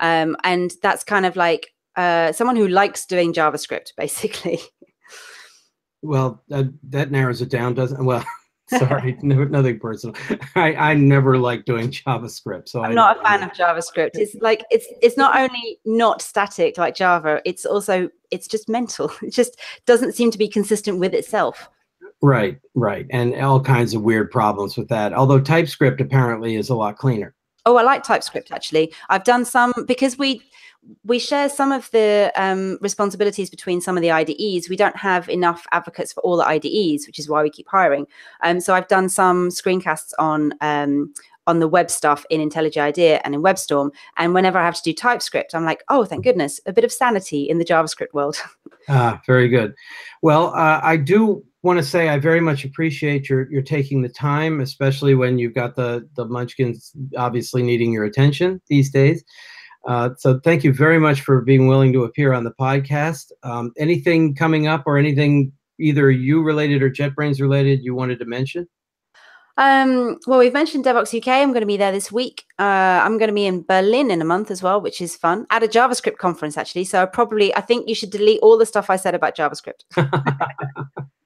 [0.00, 4.60] um, and that's kind of like uh, someone who likes doing JavaScript, basically.
[6.02, 8.04] Well, uh, that narrows it down, doesn't?
[8.04, 8.24] Well,
[8.78, 10.16] Sorry, no, nothing personal.
[10.54, 14.12] I, I never like doing JavaScript, so I'm I, not a fan of JavaScript.
[14.14, 19.12] It's like it's it's not only not static like Java, it's also it's just mental.
[19.22, 21.68] It just doesn't seem to be consistent with itself.
[22.22, 25.12] Right, right, and all kinds of weird problems with that.
[25.12, 27.34] Although TypeScript apparently is a lot cleaner.
[27.66, 28.92] Oh, I like TypeScript actually.
[29.08, 30.42] I've done some because we
[31.04, 34.68] we share some of the um, responsibilities between some of the IDEs.
[34.68, 38.06] We don't have enough advocates for all the IDEs, which is why we keep hiring.
[38.42, 41.14] Um, so I've done some screencasts on um,
[41.46, 43.90] on the web stuff in IntelliJ IDEA and in WebStorm.
[44.16, 46.92] And whenever I have to do TypeScript, I'm like, oh, thank goodness, a bit of
[46.92, 48.36] sanity in the JavaScript world.
[48.88, 49.74] ah, very good.
[50.22, 54.08] Well, uh, I do want to say I very much appreciate your your taking the
[54.08, 59.24] time, especially when you've got the the Munchkins obviously needing your attention these days.
[59.88, 63.32] Uh, so thank you very much for being willing to appear on the podcast.
[63.42, 68.24] Um, anything coming up or anything either you related or JetBrains related you wanted to
[68.24, 68.66] mention?
[69.56, 71.28] Um, well, we've mentioned Devoxx UK.
[71.28, 72.44] I'm going to be there this week.
[72.58, 75.46] Uh, I'm going to be in Berlin in a month as well, which is fun
[75.50, 76.84] at a JavaScript conference, actually.
[76.84, 79.84] So I probably, I think you should delete all the stuff I said about JavaScript.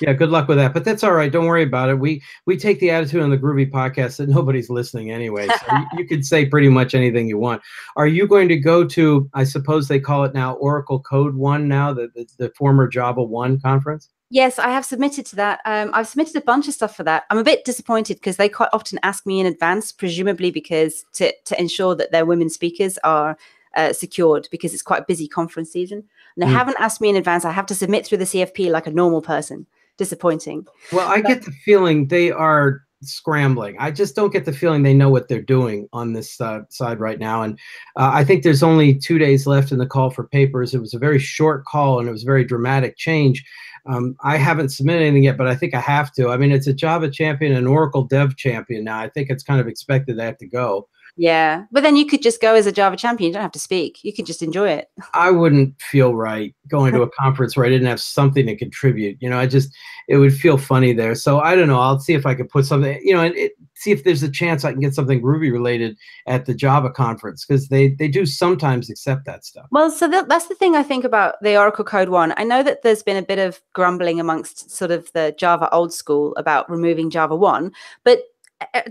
[0.00, 0.72] yeah, good luck with that.
[0.72, 1.30] But that's all right.
[1.30, 1.98] Don't worry about it.
[1.98, 5.48] We we take the attitude on the Groovy podcast that nobody's listening anyway.
[5.48, 7.62] So you, you can say pretty much anything you want.
[7.96, 9.28] Are you going to go to?
[9.34, 13.22] I suppose they call it now Oracle Code One now, the the, the former Java
[13.22, 14.08] One conference.
[14.28, 15.60] Yes, I have submitted to that.
[15.64, 17.24] Um, I've submitted a bunch of stuff for that.
[17.30, 21.32] I'm a bit disappointed because they quite often ask me in advance, presumably because to
[21.44, 23.36] to ensure that their women speakers are
[23.76, 26.04] uh, secured because it's quite a busy conference season.
[26.36, 26.56] And they mm.
[26.56, 27.44] haven't asked me in advance.
[27.44, 29.66] I have to submit through the CFP like a normal person.
[29.96, 30.66] disappointing.
[30.92, 33.76] Well, I but, get the feeling they are scrambling.
[33.78, 37.00] I just don't get the feeling they know what they're doing on this uh, side
[37.00, 37.42] right now.
[37.42, 37.58] And
[37.96, 40.74] uh, I think there's only two days left in the call for papers.
[40.74, 43.44] It was a very short call and it was a very dramatic change.
[43.86, 46.30] Um, I haven't submitted anything yet, but I think I have to.
[46.30, 48.98] I mean, it's a Java champion and Oracle Dev champion now.
[48.98, 50.88] I think it's kind of expected they have to go.
[51.18, 53.28] Yeah, but then you could just go as a Java champion.
[53.28, 54.04] You don't have to speak.
[54.04, 54.90] You could just enjoy it.
[55.14, 59.16] I wouldn't feel right going to a conference where I didn't have something to contribute.
[59.20, 59.74] You know, I just
[60.08, 61.14] it would feel funny there.
[61.14, 61.80] So I don't know.
[61.80, 63.00] I'll see if I could put something.
[63.02, 65.96] You know, and it, see if there's a chance I can get something Groovy related
[66.26, 69.66] at the Java conference because they they do sometimes accept that stuff.
[69.70, 72.34] Well, so that, that's the thing I think about the Oracle Code One.
[72.36, 75.94] I know that there's been a bit of grumbling amongst sort of the Java old
[75.94, 77.72] school about removing Java One,
[78.04, 78.20] but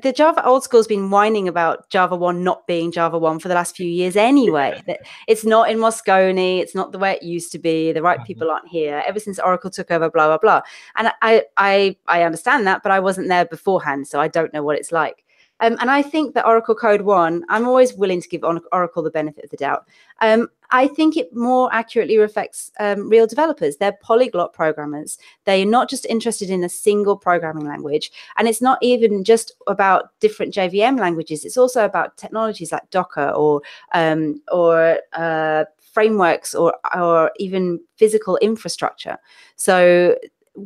[0.01, 3.55] the Java old school's been whining about Java 1 not being Java 1 for the
[3.55, 4.81] last few years anyway.
[5.27, 8.25] It's not in Moscone, it's not the way it used to be, the right mm-hmm.
[8.25, 9.03] people aren't here.
[9.07, 10.61] Ever since Oracle took over, blah, blah, blah.
[10.95, 14.63] And I I I understand that, but I wasn't there beforehand, so I don't know
[14.63, 15.25] what it's like.
[15.61, 19.09] Um, and I think that Oracle Code 1, I'm always willing to give Oracle the
[19.09, 19.87] benefit of the doubt.
[20.21, 23.77] Um, I think it more accurately reflects um, real developers.
[23.77, 25.17] They're polyglot programmers.
[25.45, 28.11] They're not just interested in a single programming language.
[28.37, 31.45] And it's not even just about different JVM languages.
[31.45, 33.61] It's also about technologies like Docker or
[33.93, 39.17] um, or uh, frameworks or or even physical infrastructure.
[39.55, 40.15] So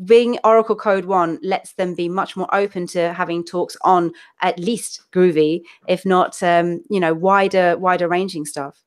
[0.05, 4.59] being Oracle Code One lets them be much more open to having talks on at
[4.59, 8.83] least Groovy, if not, um, you know, wider wider ranging stuff.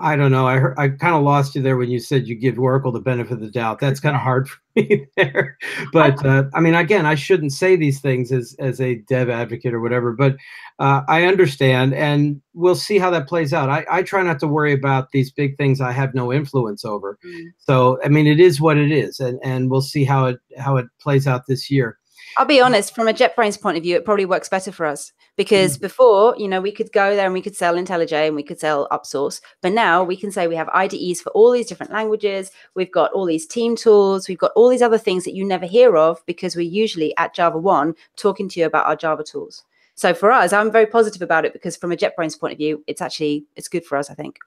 [0.00, 0.46] I don't know.
[0.46, 3.00] I heard, I kind of lost you there when you said you give Oracle the
[3.00, 3.80] benefit of the doubt.
[3.80, 5.56] That's kind of hard for me there.
[5.92, 9.74] But uh, I mean, again, I shouldn't say these things as as a dev advocate
[9.74, 10.12] or whatever.
[10.12, 10.36] But
[10.78, 13.68] uh, I understand, and we'll see how that plays out.
[13.68, 17.18] I, I try not to worry about these big things I have no influence over.
[17.24, 17.46] Mm.
[17.58, 20.76] So I mean, it is what it is, and and we'll see how it how
[20.76, 21.98] it plays out this year.
[22.36, 25.12] I'll be honest, from a JetBrains point of view, it probably works better for us
[25.36, 25.80] because mm.
[25.80, 28.60] before, you know, we could go there and we could sell IntelliJ and we could
[28.60, 29.40] sell UpSource.
[29.62, 32.50] But now we can say we have IDEs for all these different languages.
[32.74, 34.28] We've got all these team tools.
[34.28, 37.34] We've got all these other things that you never hear of because we're usually at
[37.34, 39.64] Java 1 talking to you about our Java tools.
[39.94, 42.84] So for us, I'm very positive about it because from a JetBrains point of view,
[42.86, 44.38] it's actually it's good for us, I think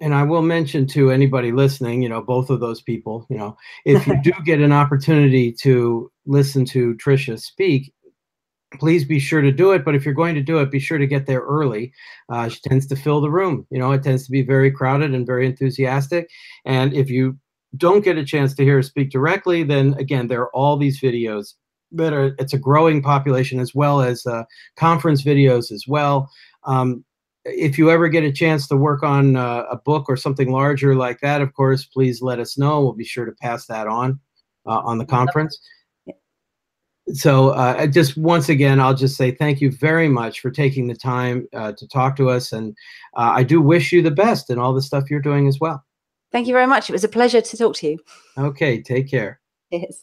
[0.00, 3.56] and I will mention to anybody listening, you know, both of those people, you know,
[3.84, 7.92] if you do get an opportunity to listen to Trisha speak,
[8.74, 9.84] please be sure to do it.
[9.84, 11.92] But if you're going to do it, be sure to get there early.
[12.28, 13.66] Uh, she tends to fill the room.
[13.70, 16.28] You know, it tends to be very crowded and very enthusiastic.
[16.66, 17.38] And if you
[17.76, 21.00] don't get a chance to hear her speak directly, then again, there are all these
[21.00, 21.54] videos
[21.92, 24.44] that are, it's a growing population as well as uh,
[24.76, 26.30] conference videos as well.
[26.64, 27.04] Um,
[27.48, 30.94] if you ever get a chance to work on uh, a book or something larger
[30.94, 32.82] like that, of course, please let us know.
[32.82, 34.18] We'll be sure to pass that on
[34.66, 35.58] uh, on the conference.
[37.12, 40.96] So uh, just once again, I'll just say thank you very much for taking the
[40.96, 42.50] time uh, to talk to us.
[42.50, 42.76] And
[43.16, 45.84] uh, I do wish you the best in all the stuff you're doing as well.
[46.32, 46.90] Thank you very much.
[46.90, 47.98] It was a pleasure to talk to you.
[48.36, 49.40] Okay, take care.
[49.70, 50.02] Yes.